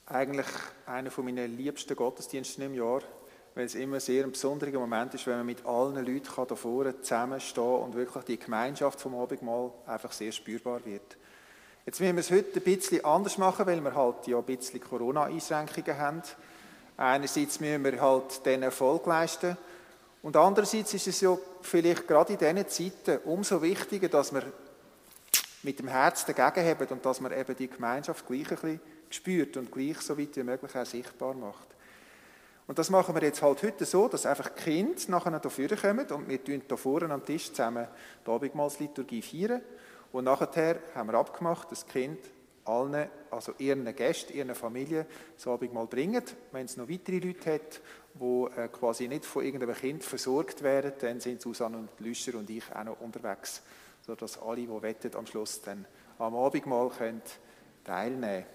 eigentlich 0.07 0.47
einer 0.87 1.11
meiner 1.17 1.47
liebsten 1.47 1.95
Gottesdienste 1.95 2.63
im 2.63 2.73
Jahr, 2.73 3.01
weil 3.53 3.65
es 3.65 3.75
immer 3.75 3.99
sehr 3.99 4.23
ein 4.23 4.31
besonderer 4.31 4.79
Moment 4.79 5.13
ist, 5.13 5.27
wenn 5.27 5.37
man 5.37 5.45
mit 5.45 5.63
allen 5.63 5.93
Leuten 5.93 6.47
hier 6.47 6.55
vorne 6.57 6.99
zusammenstehen 7.01 7.81
und 7.83 7.93
wirklich 7.93 8.23
die 8.23 8.39
Gemeinschaft 8.39 8.99
vom 8.99 9.13
Abendmahl 9.13 9.69
einfach 9.85 10.11
sehr 10.11 10.31
spürbar 10.31 10.83
wird. 10.85 11.17
Jetzt 11.85 11.99
müssen 11.99 12.15
wir 12.15 12.21
es 12.21 12.31
heute 12.31 12.59
ein 12.59 12.63
bisschen 12.63 13.05
anders 13.05 13.37
machen, 13.37 13.67
weil 13.67 13.79
wir 13.79 13.93
halt 13.93 14.25
ja 14.25 14.39
ein 14.39 14.43
bisschen 14.45 14.81
Corona-Einschränkungen 14.81 15.99
haben. 15.99 16.23
Einerseits 16.97 17.59
müssen 17.59 17.83
wir 17.83 18.01
halt 18.01 18.43
den 18.43 18.63
Erfolg 18.63 19.05
leisten 19.05 19.55
und 20.23 20.35
andererseits 20.35 20.95
ist 20.95 21.05
es 21.05 21.21
ja 21.21 21.37
vielleicht 21.61 22.07
gerade 22.07 22.33
in 22.33 22.39
diesen 22.39 22.67
Zeiten 22.67 23.21
umso 23.25 23.61
wichtiger, 23.61 24.09
dass 24.09 24.33
wir 24.33 24.51
mit 25.63 25.79
dem 25.79 25.87
Herz 25.87 26.25
dagegen 26.25 26.67
haben 26.67 26.87
und 26.87 27.05
dass 27.05 27.21
man 27.21 27.31
eben 27.31 27.55
die 27.55 27.69
Gemeinschaft 27.69 28.27
gleich 28.27 28.51
ein 28.51 28.57
bisschen 28.57 28.81
spürt 29.09 29.57
und 29.57 29.71
gleich 29.71 29.99
so 29.99 30.17
weit 30.17 30.35
wie 30.35 30.43
möglich 30.43 30.75
auch 30.75 30.85
sichtbar 30.85 31.33
macht. 31.33 31.67
Und 32.65 32.79
das 32.79 32.89
machen 32.89 33.13
wir 33.15 33.21
jetzt 33.23 33.41
halt 33.41 33.61
heute 33.63 33.85
so, 33.85 34.07
dass 34.07 34.25
einfach 34.25 34.49
die 34.49 34.63
Kinder 34.63 35.01
nachher 35.07 35.41
hier 35.49 35.75
kommen 35.75 36.07
und 36.11 36.29
wir 36.29 36.43
tun 36.43 36.61
hier 36.65 36.77
vorne 36.77 37.13
am 37.13 37.25
Tisch 37.25 37.49
zusammen 37.49 37.87
die 38.25 38.31
Abendmahlsliturgie 38.31 39.21
feiern. 39.21 39.61
Und 40.11 40.25
nachher 40.25 40.79
haben 40.95 41.09
wir 41.11 41.17
abgemacht, 41.17 41.71
dass 41.71 41.83
das 41.83 41.91
Kind 41.91 42.19
allen, 42.65 43.09
also 43.29 43.53
ihren 43.57 43.93
Gästen, 43.95 44.33
ihren 44.33 44.55
Familien, 44.55 45.05
das 45.35 45.47
Abendmahl 45.47 45.87
bringen. 45.87 46.23
Wenn 46.51 46.65
es 46.65 46.77
noch 46.77 46.87
weitere 46.87 47.19
Leute 47.19 47.53
hat, 47.53 47.81
die 48.13 48.47
äh, 48.55 48.67
quasi 48.69 49.07
nicht 49.07 49.25
von 49.25 49.43
irgendeinem 49.43 49.75
Kind 49.75 50.03
versorgt 50.03 50.63
werden, 50.63 50.93
dann 50.99 51.19
sind 51.19 51.41
Susanne 51.41 51.77
und 51.77 51.89
Lüscher 51.99 52.37
und 52.37 52.49
ich 52.49 52.63
auch 52.73 52.83
noch 52.85 53.01
unterwegs 53.01 53.61
sodass 54.05 54.41
alle, 54.41 54.61
die 54.61 54.81
wettet, 54.81 55.15
am 55.15 55.25
Schluss 55.25 55.61
dann 55.61 55.85
am 56.19 56.35
Abendmahl 56.35 56.89
können 56.89 57.21
teilnehmen 57.83 58.45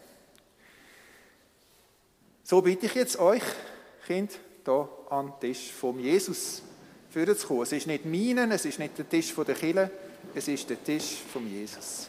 So 2.42 2.62
bitte 2.62 2.86
ich 2.86 2.94
jetzt 2.94 3.18
euch, 3.18 3.42
Kind, 4.06 4.38
hier 4.64 4.88
an 5.10 5.26
den 5.26 5.40
Tisch 5.40 5.72
von 5.72 5.98
Jesus 5.98 6.62
vorzukommen. 7.10 7.62
Es 7.62 7.72
ist 7.72 7.86
nicht 7.86 8.04
meinen, 8.04 8.50
es 8.52 8.64
ist 8.64 8.78
nicht 8.78 8.96
der 8.96 9.08
Tisch 9.08 9.34
der 9.34 9.54
Kille, 9.54 9.90
es 10.34 10.48
ist 10.48 10.68
der 10.68 10.82
Tisch 10.82 11.16
von 11.32 11.46
Jesus. 11.48 12.08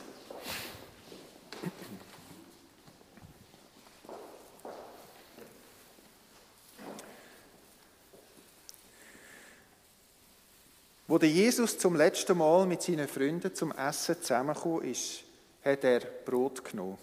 Wo 11.09 11.17
Jesus 11.17 11.75
zum 11.79 11.95
letzten 11.95 12.37
Mal 12.37 12.67
mit 12.67 12.83
seinen 12.83 13.07
Freunden 13.07 13.55
zum 13.55 13.71
Essen 13.71 14.21
zusammengekommen 14.21 14.83
ist, 14.83 15.23
hat 15.65 15.83
er 15.83 16.01
Brot 16.01 16.63
genommen. 16.63 16.99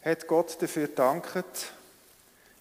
Hat 0.00 0.26
Gott 0.26 0.56
dafür 0.58 0.86
gedankt, 0.86 1.34
hat 1.34 1.66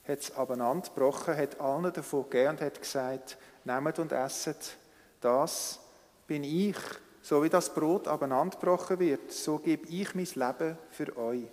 es 0.06 0.36
abeinander 0.36 0.89
gebrochen, 0.89 1.38
hat 1.38 1.62
allen 1.62 1.93
davon 1.93 2.30
gegeben 2.30 2.50
und 2.50 2.60
hat 2.60 2.82
gesagt, 2.82 3.38
nehmt 3.63 4.00
und 4.00 4.12
esset, 4.12 4.76
das 5.21 5.80
bin 6.28 6.43
ich. 6.43 6.76
So 7.21 7.41
wie 7.41 7.50
das 7.50 7.74
Brot 7.74 8.10
abeinander 8.10 8.58
gebrochen 8.60 9.00
wird, 9.00 9.32
so 9.32 9.60
gebe 9.60 9.88
ich 9.88 10.13
mein 10.13 10.26
Leben 10.26 10.78
für 10.89 11.15
euch. 11.15 11.47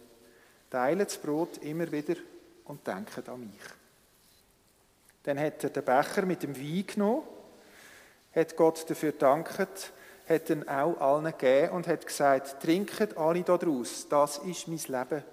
Teilt 0.69 1.07
das 1.07 1.17
Brot 1.17 1.59
immer 1.59 1.93
wieder 1.93 2.17
und 2.65 2.85
denkt 2.85 3.29
an 3.29 3.39
mich. 3.39 3.63
Dann 5.23 5.39
hat 5.39 5.63
er 5.63 5.71
den 5.71 5.85
Becher 5.85 6.27
mit 6.27 6.43
dem 6.43 6.57
Wein 6.57 6.85
genommen 6.85 7.38
hat 8.35 8.57
Gott 8.57 8.89
dafür 8.89 9.13
gedankt, 9.13 9.93
hat 10.29 10.51
ihn 10.51 10.69
auch 10.69 11.01
allen 11.01 11.25
gegeben 11.25 11.73
und 11.73 11.87
hat 11.87 12.07
gesagt, 12.07 12.63
trinket 12.63 13.17
alle 13.17 13.43
daraus, 13.43 14.07
das 14.09 14.39
ist 14.39 14.69
mein 14.69 14.79
Leben. 14.79 15.25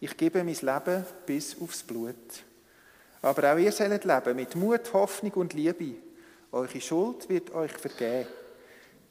Ich 0.00 0.16
gebe 0.16 0.44
mein 0.44 0.54
Leben 0.54 1.04
bis 1.24 1.60
aufs 1.60 1.82
Blut. 1.82 2.44
Aber 3.22 3.54
auch 3.54 3.58
ihr 3.58 3.72
sollt 3.72 4.04
leben 4.04 4.36
mit 4.36 4.54
Mut, 4.54 4.92
Hoffnung 4.92 5.32
und 5.32 5.54
Liebe. 5.54 5.94
Eure 6.52 6.80
Schuld 6.80 7.28
wird 7.30 7.54
euch 7.54 7.72
vergeben. 7.72 8.28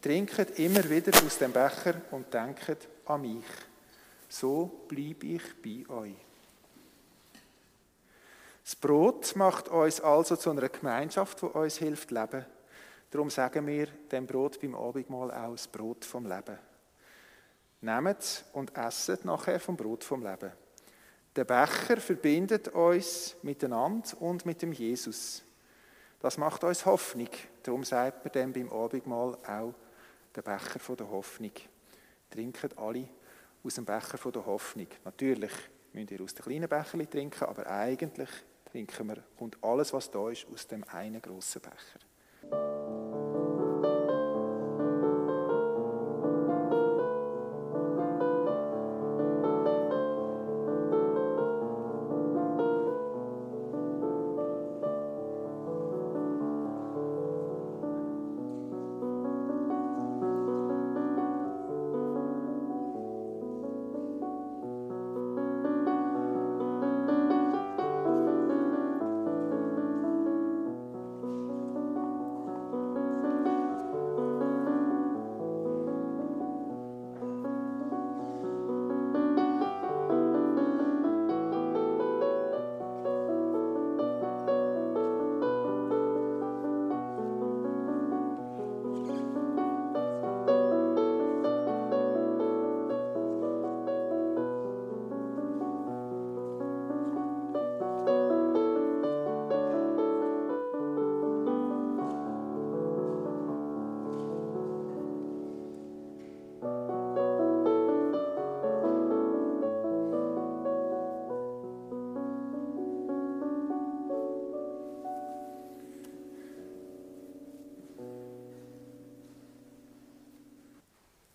Trinket 0.02 0.60
immer 0.60 0.88
wieder 0.90 1.12
aus 1.26 1.40
dem 1.40 1.52
Becher 1.52 1.96
und 2.12 2.32
denket 2.32 2.88
an 3.06 3.22
mich. 3.22 3.46
So 4.30 4.86
bleibe 4.88 5.26
ich 5.26 5.42
bei 5.64 5.92
euch. 5.92 6.16
Das 8.64 8.76
Brot 8.76 9.36
macht 9.36 9.68
uns 9.70 10.00
also 10.00 10.36
zu 10.36 10.52
einer 10.52 10.70
Gemeinschaft, 10.70 11.42
die 11.42 11.46
uns 11.46 11.78
hilft, 11.78 12.12
leben. 12.12 12.46
Darum 13.14 13.30
sagen 13.30 13.68
wir 13.68 13.86
dem 14.12 14.26
Brot 14.26 14.60
beim 14.60 14.74
Abendmahl 14.74 15.30
auch 15.30 15.52
das 15.52 15.68
Brot 15.68 16.04
vom 16.04 16.26
Leben. 16.26 16.58
Nehmt 17.82 18.44
und 18.54 18.76
esset 18.76 19.24
nachher 19.24 19.60
vom 19.60 19.78
Brot 19.78 20.04
vom 20.04 20.24
Leben. 20.24 20.52
Der 21.36 21.44
Becher 21.44 21.98
verbindet 21.98 22.70
uns 22.70 23.36
miteinander 23.44 24.20
und 24.20 24.48
mit 24.48 24.64
dem 24.64 24.72
Jesus. 24.72 25.44
Das 26.22 26.40
macht 26.40 26.64
uns 26.64 26.88
Hoffnung. 26.88 27.30
Darum 27.62 27.84
sagt 27.84 28.26
man 28.26 28.32
dem 28.32 28.52
beim 28.52 28.72
Abendmahl 28.72 29.38
auch 29.46 29.76
der 30.36 30.42
Becher 30.42 30.96
der 30.96 31.12
Hoffnung. 31.12 31.54
Trinken 32.32 32.76
alle 32.80 33.08
aus 33.64 33.76
dem 33.76 33.86
Becher 33.86 34.32
der 34.32 34.44
Hoffnung. 34.44 34.88
Natürlich 35.06 35.54
müsst 35.92 36.10
ihr 36.10 36.22
aus 36.22 36.34
den 36.34 36.46
kleinen 36.46 36.68
Becherchen 36.68 37.08
trinken, 37.08 37.44
aber 37.44 37.68
eigentlich 37.68 38.30
trinken 38.72 39.08
wir 39.08 39.24
und 39.38 39.64
alles, 39.64 39.94
was 39.94 40.10
da 40.10 40.32
ist, 40.32 40.48
aus 40.52 40.66
dem 40.66 40.84
einen 40.86 41.22
grossen 41.22 41.62
Becher. 41.62 43.03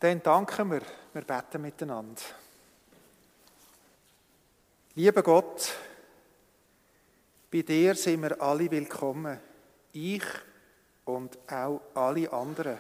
Dann 0.08 0.22
danken 0.22 0.70
wir, 0.70 0.80
wir 1.12 1.20
beten 1.20 1.60
miteinander. 1.60 2.22
Lieber 4.94 5.22
Gott, 5.22 5.74
bei 7.50 7.60
dir 7.60 7.94
sind 7.94 8.22
wir 8.22 8.40
alle 8.40 8.70
willkommen, 8.70 9.38
ich 9.92 10.24
und 11.04 11.36
auch 11.52 11.82
alle 11.92 12.32
anderen. 12.32 12.78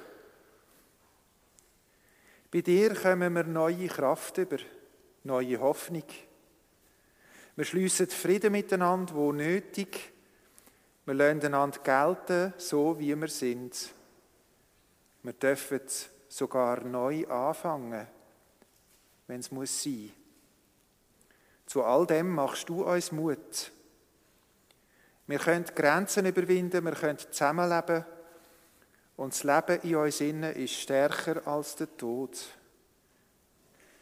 Bei 2.50 2.62
dir 2.62 2.94
kommen 2.94 3.34
wir 3.34 3.44
neue 3.44 3.88
Kraft 3.88 4.38
über, 4.38 4.56
neue 5.24 5.60
Hoffnung. 5.60 6.04
Wir 7.56 7.64
schliessen 7.66 8.08
Frieden 8.08 8.52
miteinander, 8.52 9.14
wo 9.14 9.32
nötig. 9.32 10.14
Wir 11.04 11.12
lassen 11.12 11.44
einander 11.44 11.78
gelten, 11.80 12.54
so 12.56 12.98
wie 12.98 13.14
wir 13.14 13.28
sind. 13.28 13.92
Wir 15.22 15.34
dürfen 15.34 15.82
sogar 16.28 16.84
neu 16.84 17.26
anfangen, 17.26 18.06
wenn 19.26 19.40
es 19.40 19.50
muss 19.50 19.82
sein. 19.82 20.12
Zu 21.66 21.82
all 21.82 22.06
dem 22.06 22.34
machst 22.34 22.68
du 22.68 22.84
uns 22.84 23.12
Mut. 23.12 23.72
Wir 25.26 25.38
können 25.38 25.64
Grenzen 25.64 26.26
überwinden, 26.26 26.84
wir 26.84 26.92
können 26.92 27.18
zusammenleben 27.18 28.04
und 29.16 29.34
das 29.34 29.44
Leben 29.44 29.82
in 29.82 29.96
uns 29.96 30.20
innen 30.20 30.54
ist 30.54 30.74
stärker 30.74 31.46
als 31.46 31.76
der 31.76 31.94
Tod. 31.96 32.38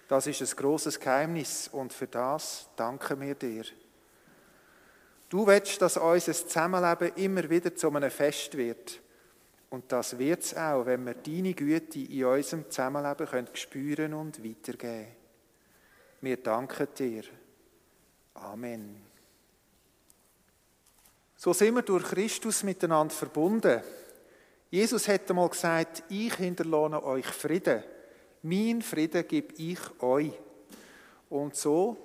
Das 0.08 0.28
ist 0.28 0.40
ein 0.40 0.56
großes 0.56 1.00
Geheimnis 1.00 1.68
und 1.68 1.92
für 1.92 2.06
das 2.06 2.68
danken 2.76 3.20
wir 3.20 3.34
dir. 3.34 3.64
Du 5.28 5.44
willst, 5.46 5.82
dass 5.82 5.96
unser 5.96 6.32
Zusammenleben 6.32 7.16
immer 7.16 7.50
wieder 7.50 7.74
zu 7.74 7.90
einem 7.90 8.10
Fest 8.10 8.56
wird 8.56 9.00
und 9.70 9.90
das 9.90 10.18
wird 10.18 10.42
es 10.42 10.56
auch, 10.56 10.86
wenn 10.86 11.04
wir 11.04 11.14
deine 11.14 11.54
Güte 11.54 11.98
in 11.98 12.24
unserem 12.24 12.70
Zusammenleben 12.70 13.26
können 13.26 13.48
spüren 13.54 14.14
und 14.14 14.44
weitergeben. 14.44 15.08
Wir 16.20 16.36
danken 16.36 16.88
dir. 16.96 17.24
Amen. 18.34 19.02
So 21.36 21.52
sind 21.52 21.74
wir 21.74 21.82
durch 21.82 22.04
Christus 22.04 22.62
miteinander 22.62 23.14
verbunden. 23.14 23.82
Jesus 24.70 25.06
hat 25.08 25.28
einmal 25.28 25.48
gesagt, 25.48 26.04
ich 26.08 26.34
hinterlohne 26.34 27.02
euch 27.04 27.26
Frieden. 27.26 27.82
Mein 28.42 28.82
Frieden 28.82 29.26
gebe 29.28 29.54
ich 29.56 29.78
euch. 30.00 30.32
Und 31.28 31.54
so 31.56 31.96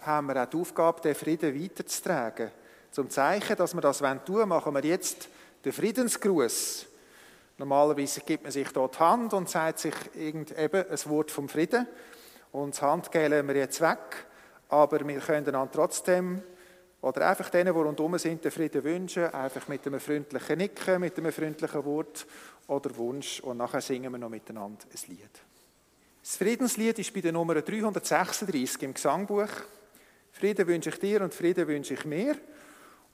haben 0.00 0.28
wir 0.28 0.42
auch 0.42 0.48
die 0.48 0.56
Aufgabe, 0.56 1.00
den 1.00 1.14
Frieden 1.14 1.62
weiterzutragen. 1.62 2.50
Zum 2.90 3.10
Zeichen, 3.10 3.56
dass 3.56 3.74
wir 3.74 3.80
das 3.80 3.98
tun 3.98 4.20
wollen, 4.28 4.48
machen 4.48 4.74
wir 4.74 4.84
jetzt 4.84 5.28
den 5.64 5.72
Friedensgruß. 5.72 6.86
Normalerweise 7.58 8.20
gibt 8.20 8.42
man 8.42 8.52
sich 8.52 8.68
dort 8.68 8.96
die 8.96 8.98
Hand 8.98 9.32
und 9.32 9.48
sagt 9.48 9.78
sich 9.78 9.94
irgend 10.14 10.56
eben 10.58 10.84
ein 10.90 11.10
Wort 11.10 11.30
vom 11.30 11.48
Frieden. 11.48 11.86
Und 12.52 12.74
das 12.74 12.82
Handgehen 12.82 13.48
wir 13.48 13.56
jetzt 13.56 13.80
weg. 13.80 14.26
Aber 14.68 15.06
wir 15.06 15.20
können 15.20 15.44
dann 15.44 15.72
trotzdem, 15.72 16.42
oder 17.00 17.28
einfach 17.28 17.48
denen, 17.50 17.72
die 17.72 17.80
rundherum 17.80 18.18
sind, 18.18 18.44
den 18.44 18.50
Frieden 18.50 18.84
wünschen, 18.84 19.32
einfach 19.32 19.68
mit 19.68 19.86
einem 19.86 20.00
freundlichen 20.00 20.58
Nicken, 20.58 21.00
mit 21.00 21.16
einem 21.18 21.32
freundlichen 21.32 21.84
Wort 21.84 22.26
oder 22.66 22.94
Wunsch. 22.96 23.40
Und 23.40 23.58
nachher 23.58 23.80
singen 23.80 24.12
wir 24.12 24.18
noch 24.18 24.28
miteinander 24.28 24.84
ein 24.92 25.10
Lied. 25.10 25.30
Das 26.22 26.36
Friedenslied 26.36 26.98
ist 26.98 27.14
bei 27.14 27.20
der 27.20 27.32
Nummer 27.32 27.54
336 27.54 28.82
im 28.82 28.94
Gesangbuch. 28.94 29.48
Frieden 30.32 30.66
wünsche 30.66 30.90
ich 30.90 30.98
dir 30.98 31.22
und 31.22 31.32
Frieden 31.32 31.68
wünsche 31.68 31.94
ich 31.94 32.04
mir. 32.04 32.36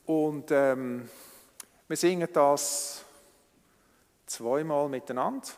Und 0.07 0.51
ähm, 0.51 1.09
wir 1.87 1.97
singen 1.97 2.29
das 2.33 3.05
zweimal 4.33 4.89
miteinander. 4.89 5.49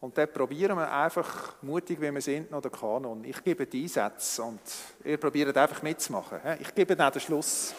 Und 0.00 0.16
dann 0.16 0.32
probieren 0.32 0.76
wir 0.78 0.90
einfach, 0.90 1.62
mutig 1.62 2.00
wie 2.00 2.10
wir 2.10 2.20
sind, 2.20 2.50
noch 2.50 2.62
den 2.62 2.72
Kanon. 2.72 3.22
Ich 3.24 3.42
gebe 3.44 3.66
die 3.66 3.82
Einsätze 3.82 4.42
und 4.42 4.60
ihr 5.04 5.18
probiert 5.18 5.56
einfach 5.56 5.82
mitzumachen. 5.82 6.40
Ich 6.58 6.74
gebe 6.74 6.96
dann 6.96 7.12
den 7.12 7.20
Schluss. 7.20 7.74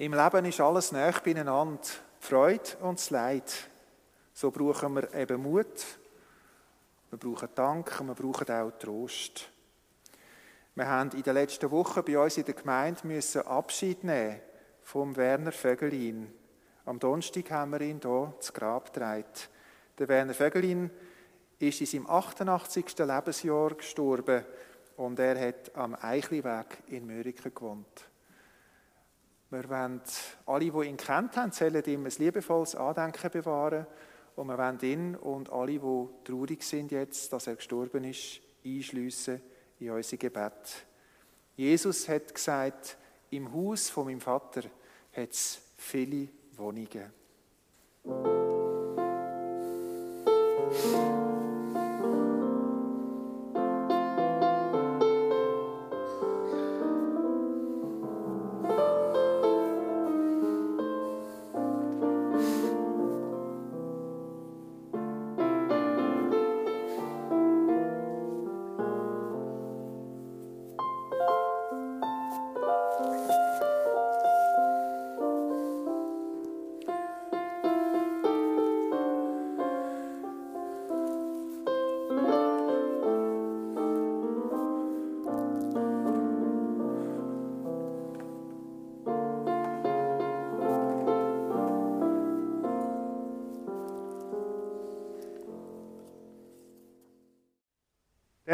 Im 0.00 0.14
Leben 0.14 0.44
ist 0.44 0.60
alles 0.60 0.92
nah 0.92 1.10
beieinander, 1.10 1.80
Freude 2.20 2.76
und 2.82 3.00
das 3.00 3.10
Leid. 3.10 3.52
So 4.32 4.52
brauchen 4.52 4.94
wir 4.94 5.12
eben 5.12 5.42
Mut, 5.42 5.84
wir 7.10 7.18
brauchen 7.18 7.48
Dank 7.52 8.00
und 8.00 8.06
wir 8.06 8.14
brauchen 8.14 8.48
auch 8.48 8.70
Trost. 8.78 9.50
Wir 10.76 10.86
haben 10.86 11.10
in 11.10 11.24
den 11.24 11.34
letzten 11.34 11.68
Wochen 11.72 12.04
bei 12.04 12.16
uns 12.16 12.36
in 12.36 12.44
der 12.44 12.54
Gemeinde 12.54 13.08
müssen 13.08 13.42
Abschied 13.42 14.04
nehmen 14.04 14.40
vom 14.84 15.16
Werner 15.16 15.50
Vögelin. 15.50 16.32
Am 16.84 17.00
Donnerstag 17.00 17.50
haben 17.50 17.72
wir 17.72 17.80
ihn 17.80 17.98
hier 18.00 18.34
zu 18.38 18.52
Grab 18.52 18.94
getragen. 18.94 19.24
Der 19.98 20.06
Werner 20.06 20.34
Vögelin 20.34 20.92
ist 21.58 21.80
in 21.80 21.86
seinem 21.88 22.06
88. 22.06 22.96
Lebensjahr 23.00 23.74
gestorben 23.74 24.44
und 24.96 25.18
er 25.18 25.48
hat 25.48 25.74
am 25.74 25.96
Eichliweg 26.00 26.84
in 26.86 27.04
Mörike 27.04 27.50
gewohnt. 27.50 28.08
Wir 29.50 29.68
wollen, 29.70 30.02
alle, 30.44 30.70
die 30.70 30.88
ihn 30.88 30.96
kennt 30.96 31.36
haben, 31.36 31.52
sollen 31.52 31.82
ihm 31.84 32.04
ein 32.04 32.12
liebevolles 32.18 32.74
Andenken 32.74 33.30
bewahren 33.30 33.86
und 34.36 34.46
wir 34.46 34.58
wollen 34.58 34.78
ihn 34.82 35.16
und 35.16 35.50
alle, 35.50 35.78
die 35.78 36.08
traurig 36.24 36.62
sind 36.62 36.92
jetzt, 36.92 37.32
dass 37.32 37.46
er 37.46 37.56
gestorben 37.56 38.04
ist, 38.04 38.40
einschliessen 38.64 39.40
in 39.80 39.90
unser 39.90 40.16
Gebet. 40.18 40.86
Jesus 41.56 42.08
hat 42.08 42.34
gesagt, 42.34 42.98
im 43.30 43.52
Haus 43.52 43.88
von 43.88 44.06
meinem 44.06 44.20
Vater 44.20 44.62
hat 45.12 45.30
es 45.30 45.60
viele 45.76 46.28
Wohnungen. 46.56 47.12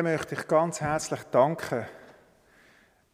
Möchte 0.05 0.35
ich 0.35 0.47
ganz 0.47 0.83
herzlich 0.83 1.23
danken. 1.31 1.87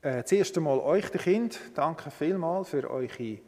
Äh, 0.02 0.24
zuerst 0.24 0.56
einmal 0.56 0.80
euch, 0.80 1.08
die 1.10 1.18
Kind, 1.18 1.60
danke 1.74 2.10
vielmals 2.10 2.70
für 2.70 2.90
eure 2.90 3.38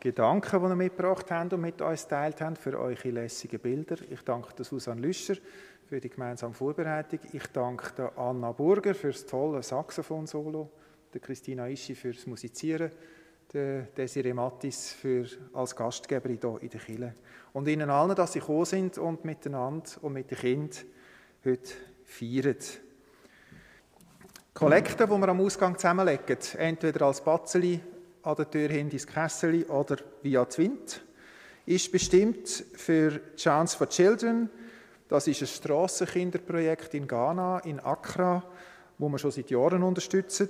Gedanken, 0.00 0.62
die 0.62 0.66
ihr 0.66 0.74
mitgebracht 0.74 1.30
habt 1.30 1.52
und 1.52 1.60
mit 1.60 1.82
uns 1.82 2.04
geteilt 2.04 2.40
habt, 2.40 2.56
für 2.56 2.80
eure 2.80 3.10
lässigen 3.10 3.60
Bilder. 3.60 3.96
Ich 4.08 4.22
danke 4.22 4.54
der 4.54 4.64
Susanne 4.64 5.02
Lüscher 5.02 5.34
für 5.86 6.00
die 6.00 6.08
gemeinsame 6.08 6.54
Vorbereitung. 6.54 7.18
Ich 7.30 7.46
danke 7.48 7.92
der 7.94 8.16
Anna 8.16 8.52
Burger 8.52 8.94
für 8.94 9.12
das 9.12 9.26
tolle 9.26 9.62
Saxophon-Solo, 9.62 10.70
der 11.12 11.20
Christina 11.20 11.68
Ischi 11.68 11.94
für 11.94 12.14
das 12.14 12.26
Musizieren, 12.26 12.90
der 13.52 13.82
Desiree 13.82 14.32
Mattis 14.32 14.92
für, 14.94 15.26
als 15.52 15.76
Gastgeberin 15.76 16.38
hier 16.40 16.62
in 16.62 16.70
der 16.70 16.80
Kille. 16.80 17.14
Und 17.52 17.68
Ihnen 17.68 17.90
allen, 17.90 18.16
dass 18.16 18.32
Sie 18.32 18.40
gekommen 18.40 18.64
sind 18.64 18.96
und 18.96 19.26
miteinander 19.26 19.90
und 20.00 20.14
mit 20.14 20.30
den 20.30 20.38
Kindern 20.38 20.78
heute 21.44 21.74
feiern. 22.06 22.56
Kollekte, 24.54 25.06
die 25.06 25.10
wir 25.10 25.28
am 25.28 25.40
Ausgang 25.40 25.76
zusammenlegen, 25.76 26.38
entweder 26.56 27.06
als 27.06 27.20
Batzeli 27.20 27.78
an 28.22 28.36
der 28.36 28.50
Tür 28.50 28.68
hin 28.68 28.88
ins 28.88 29.06
Kessel 29.06 29.64
oder 29.64 29.98
via 30.22 30.48
Zwint, 30.48 31.02
ist 31.66 31.92
bestimmt 31.92 32.64
für 32.74 33.20
Chance 33.36 33.76
for 33.76 33.88
Children. 33.88 34.48
Das 35.08 35.28
ist 35.28 35.42
ein 35.42 35.46
Strassenkinderprojekt 35.46 36.94
in 36.94 37.06
Ghana, 37.06 37.58
in 37.60 37.80
Accra, 37.80 38.42
wo 38.98 39.08
wir 39.08 39.18
schon 39.18 39.30
seit 39.30 39.50
Jahren 39.50 39.82
unterstützen. 39.82 40.48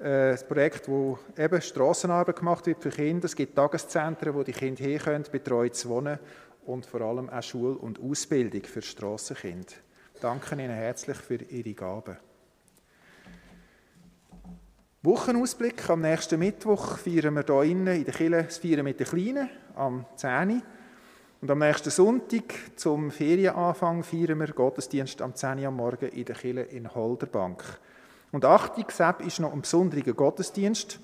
Äh, 0.00 0.32
ein 0.32 0.48
Projekt, 0.48 0.88
wo 0.88 1.18
eben 1.38 1.62
Strassenarbeit 1.62 2.36
gemacht 2.36 2.66
wird 2.66 2.82
für 2.82 2.90
Kinder. 2.90 3.26
Es 3.26 3.36
gibt 3.36 3.54
Tageszentren, 3.54 4.34
wo 4.34 4.42
die 4.42 4.52
Kinder 4.52 4.82
her 4.82 4.98
können, 4.98 5.24
betreut 5.30 5.76
zu 5.76 5.88
wohnen 5.90 6.18
und 6.66 6.84
vor 6.84 7.02
allem 7.02 7.28
auch 7.30 7.42
Schule 7.42 7.74
und 7.74 8.00
Ausbildung 8.02 8.64
für 8.64 8.82
Strassenkinder 8.82 9.74
danke 10.20 10.54
Ihnen 10.54 10.70
herzlich 10.70 11.16
für 11.16 11.36
Ihre 11.36 11.74
Gaben. 11.74 12.16
Wochenausblick. 15.02 15.88
Am 15.88 16.02
nächsten 16.02 16.38
Mittwoch 16.38 16.98
feiern 16.98 17.34
wir 17.34 17.44
hier 17.46 17.62
innen 17.62 17.96
in 17.96 18.04
der 18.04 18.12
Kirche 18.12 18.44
das 18.44 18.58
Feiern 18.58 18.84
mit 18.84 19.00
den 19.00 19.06
Kleinen 19.06 19.48
am 19.74 20.04
10. 20.16 20.62
Und 21.40 21.50
am 21.50 21.58
nächsten 21.58 21.90
Sonntag 21.90 22.54
zum 22.76 23.10
Ferienanfang 23.10 24.02
feiern 24.02 24.38
wir 24.38 24.48
Gottesdienst 24.48 25.22
am 25.22 25.34
10 25.34 25.60
Uhr 25.60 25.68
am 25.68 25.76
Morgen 25.76 26.10
in 26.10 26.24
der 26.26 26.36
Kirche 26.36 26.60
in 26.60 26.94
Holderbank. 26.94 27.64
Und 28.30 28.44
8. 28.44 28.90
Sepp 28.90 29.22
ist 29.22 29.40
noch 29.40 29.54
ein 29.54 29.62
besonderer 29.62 30.12
Gottesdienst. 30.12 31.00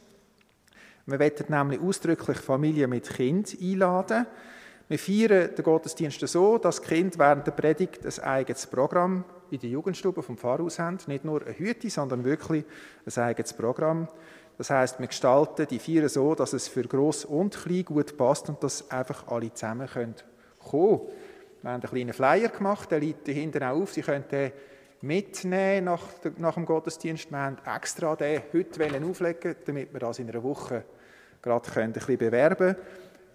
Wir 1.07 1.19
werden 1.19 1.47
nämlich 1.49 1.81
ausdrücklich 1.81 2.39
Familien 2.39 2.91
mit 2.91 3.09
Kind 3.09 3.57
einladen. 3.61 4.27
Wir 4.89 5.01
feiern 5.01 5.53
den 5.53 5.65
Gottesdienst 5.65 6.21
so, 6.29 6.59
dass 6.59 6.81
die 6.81 6.87
Kinder 6.87 7.19
während 7.19 7.45
der 7.45 7.53
Predigt 7.53 8.07
ein 8.07 8.25
eigenes 8.25 8.69
Programm 8.69 9.25
in 9.51 9.59
der 9.59 9.71
Jugendstube 9.71 10.23
vom 10.23 10.39
Pfarrhaus 10.39 10.79
haben. 10.79 10.99
Nicht 11.09 11.25
nur 11.25 11.43
eine 11.43 11.59
Hütte, 11.59 11.91
sondern 11.91 12.23
wirklich 12.23 12.65
ein 13.05 13.23
eigenes 13.23 13.53
Programm. 13.53 14.07
Das 14.59 14.71
heißt, 14.71 15.01
wir 15.01 15.09
gestalten 15.09 15.67
die 15.69 15.81
Feier 15.81 16.09
so, 16.09 16.37
dass 16.37 16.53
es 16.53 16.69
für 16.69 16.85
Gross 16.85 17.25
und 17.25 17.57
Klein 17.57 17.85
gut 17.85 18.17
passt 18.17 18.49
und 18.49 18.63
dass 18.63 18.89
einfach 18.89 19.27
alle 19.27 19.53
zusammen 19.53 19.89
kommen 19.89 20.15
kommen. 20.59 21.01
Wir 21.63 21.73
haben 21.73 21.83
einen 21.83 21.91
kleinen 21.91 22.13
Flyer 22.13 22.49
gemacht, 22.49 22.91
der 22.93 23.01
liegt 23.01 23.27
hinten 23.27 23.65
auch 23.65 23.83
auf. 23.83 23.93
Sie 23.93 24.03
können 24.03 24.25
den 24.31 24.53
mitnehmen 25.01 25.87
nach, 25.87 26.03
nach 26.39 26.55
dem 26.55 26.65
Gottesdienst. 26.65 27.31
Wir 27.31 27.39
haben 27.39 27.59
extra 27.67 28.15
den 28.15 28.41
heute 28.53 29.05
auflegen 29.05 29.57
damit 29.65 29.93
wir 29.93 30.01
das 30.01 30.21
in 30.21 30.31
einer 30.31 30.43
Woche 30.45 30.85
gerade 31.43 31.81
ein 31.81 31.93
bisschen 31.93 32.19
bewerben 32.19 32.57
können. 32.57 32.77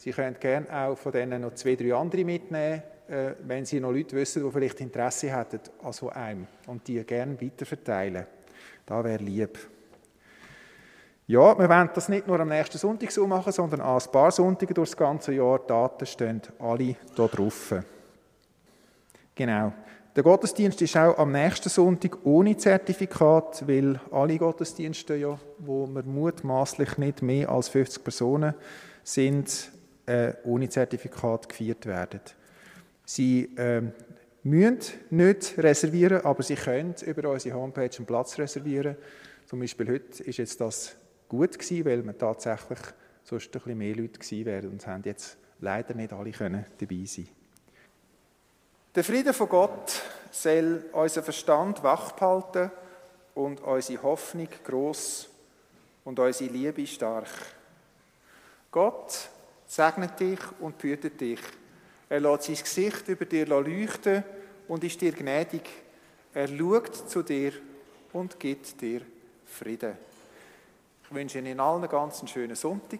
Sie 0.01 0.09
können 0.09 0.35
gerne 0.39 0.67
auch 0.75 0.97
von 0.97 1.11
denen 1.11 1.43
noch 1.43 1.53
zwei, 1.53 1.75
drei 1.75 1.93
andere 1.93 2.25
mitnehmen, 2.25 2.81
äh, 3.07 3.33
wenn 3.43 3.65
Sie 3.65 3.79
noch 3.79 3.91
Leute 3.91 4.15
wissen, 4.15 4.43
die 4.43 4.51
vielleicht 4.51 4.81
Interesse 4.81 5.31
hätten 5.31 5.59
an 5.83 5.93
so 5.93 6.09
einem 6.09 6.47
und 6.65 6.87
die 6.87 7.03
gerne 7.03 7.39
weiterverteilen. 7.39 8.25
Da 8.83 9.03
wäre 9.03 9.23
lieb. 9.23 9.59
Ja, 11.27 11.55
wir 11.55 11.69
wollen 11.69 11.91
das 11.93 12.09
nicht 12.09 12.25
nur 12.25 12.39
am 12.39 12.49
nächsten 12.49 12.79
Sonntag 12.79 13.11
so 13.11 13.27
machen, 13.27 13.53
sondern 13.53 13.81
an 13.81 14.01
ein 14.01 14.11
paar 14.11 14.31
Sonntage 14.31 14.73
durch 14.73 14.89
das 14.89 14.97
ganze 14.97 15.33
Jahr. 15.33 15.59
Die 15.59 15.67
Daten 15.67 16.05
stehen 16.07 16.41
alle 16.57 16.83
hier 16.83 16.95
drauf. 17.15 17.75
Genau. 19.35 19.71
Der 20.15 20.23
Gottesdienst 20.23 20.81
ist 20.81 20.97
auch 20.97 21.15
am 21.19 21.31
nächsten 21.31 21.69
Sonntag 21.69 22.17
ohne 22.25 22.57
Zertifikat, 22.57 23.67
weil 23.67 23.99
alle 24.11 24.39
Gottesdienste, 24.39 25.15
ja, 25.17 25.37
wo 25.59 25.85
wir 25.85 26.01
mutmaßlich 26.01 26.97
nicht 26.97 27.21
mehr 27.21 27.49
als 27.49 27.69
50 27.69 28.03
Personen 28.03 28.55
sind, 29.03 29.71
äh, 30.11 30.33
ohne 30.43 30.67
Zertifikat 30.67 31.47
gefeiert 31.47 31.85
werden. 31.85 32.19
Sie 33.05 33.49
äh, 33.55 33.81
müssen 34.43 34.79
nicht 35.09 35.57
reservieren, 35.57 36.25
aber 36.25 36.43
sie 36.43 36.55
können 36.55 36.95
über 37.05 37.29
unsere 37.29 37.55
Homepage 37.55 37.97
einen 37.97 38.05
Platz 38.05 38.37
reservieren. 38.37 38.97
Zum 39.45 39.59
Beispiel 39.59 39.89
heute 39.89 40.23
ist 40.23 40.37
jetzt 40.37 40.59
das 40.59 40.95
gut 41.29 41.57
gewesen, 41.57 41.85
weil 41.85 42.05
wir 42.05 42.17
tatsächlich 42.17 42.79
sonst 43.23 43.47
ein 43.47 43.51
bisschen 43.51 43.77
mehr 43.77 43.95
Leute 43.95 44.19
gewesen 44.19 44.45
wären 44.45 44.69
und 44.71 44.85
haben 44.85 45.03
jetzt 45.05 45.37
leider 45.59 45.93
nicht 45.93 46.11
alle 46.11 46.31
können 46.31 46.65
dabei 46.77 47.05
sein. 47.05 47.29
Der 48.93 49.03
Friede 49.05 49.33
von 49.33 49.47
Gott 49.47 50.01
soll 50.31 50.83
unseren 50.91 51.23
Verstand 51.23 51.83
wachhalten 51.83 52.71
und 53.35 53.61
unsere 53.61 54.03
Hoffnung 54.03 54.49
groß 54.65 55.29
und 56.03 56.19
unsere 56.19 56.51
Liebe 56.51 56.85
stark. 56.85 57.29
Gott 58.71 59.29
segnet 59.71 60.19
dich 60.19 60.39
und 60.59 60.77
behütet 60.77 61.21
dich. 61.21 61.39
Er 62.09 62.19
lässt 62.19 62.43
sein 62.43 62.57
Gesicht 62.57 63.07
über 63.07 63.23
dir 63.23 63.45
leuchten 63.45 64.21
und 64.67 64.83
ist 64.83 64.99
dir 64.99 65.13
gnädig. 65.13 65.61
Er 66.33 66.49
schaut 66.49 67.09
zu 67.09 67.23
dir 67.23 67.53
und 68.11 68.37
gibt 68.37 68.81
dir 68.81 69.01
Frieden. 69.45 69.93
Ich 71.05 71.15
wünsche 71.15 71.39
Ihnen 71.39 71.61
allen 71.61 71.83
einen 71.83 71.89
ganz 71.89 72.29
schönen 72.29 72.55
Sonntag. 72.55 72.99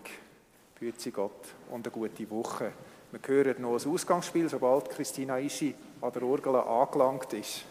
Behüte 0.79 1.11
Gott 1.11 1.49
und 1.71 1.85
eine 1.85 1.93
gute 1.93 2.29
Woche. 2.29 2.71
Wir 3.11 3.19
hören 3.27 3.61
noch 3.61 3.77
ein 3.77 3.91
Ausgangsspiel, 3.91 4.47
sobald 4.47 4.89
Christina 4.91 5.39
Ischi 5.39 5.75
an 5.99 6.13
der 6.13 6.23
Orgel 6.23 6.55
angelangt 6.55 7.33
ist. 7.33 7.65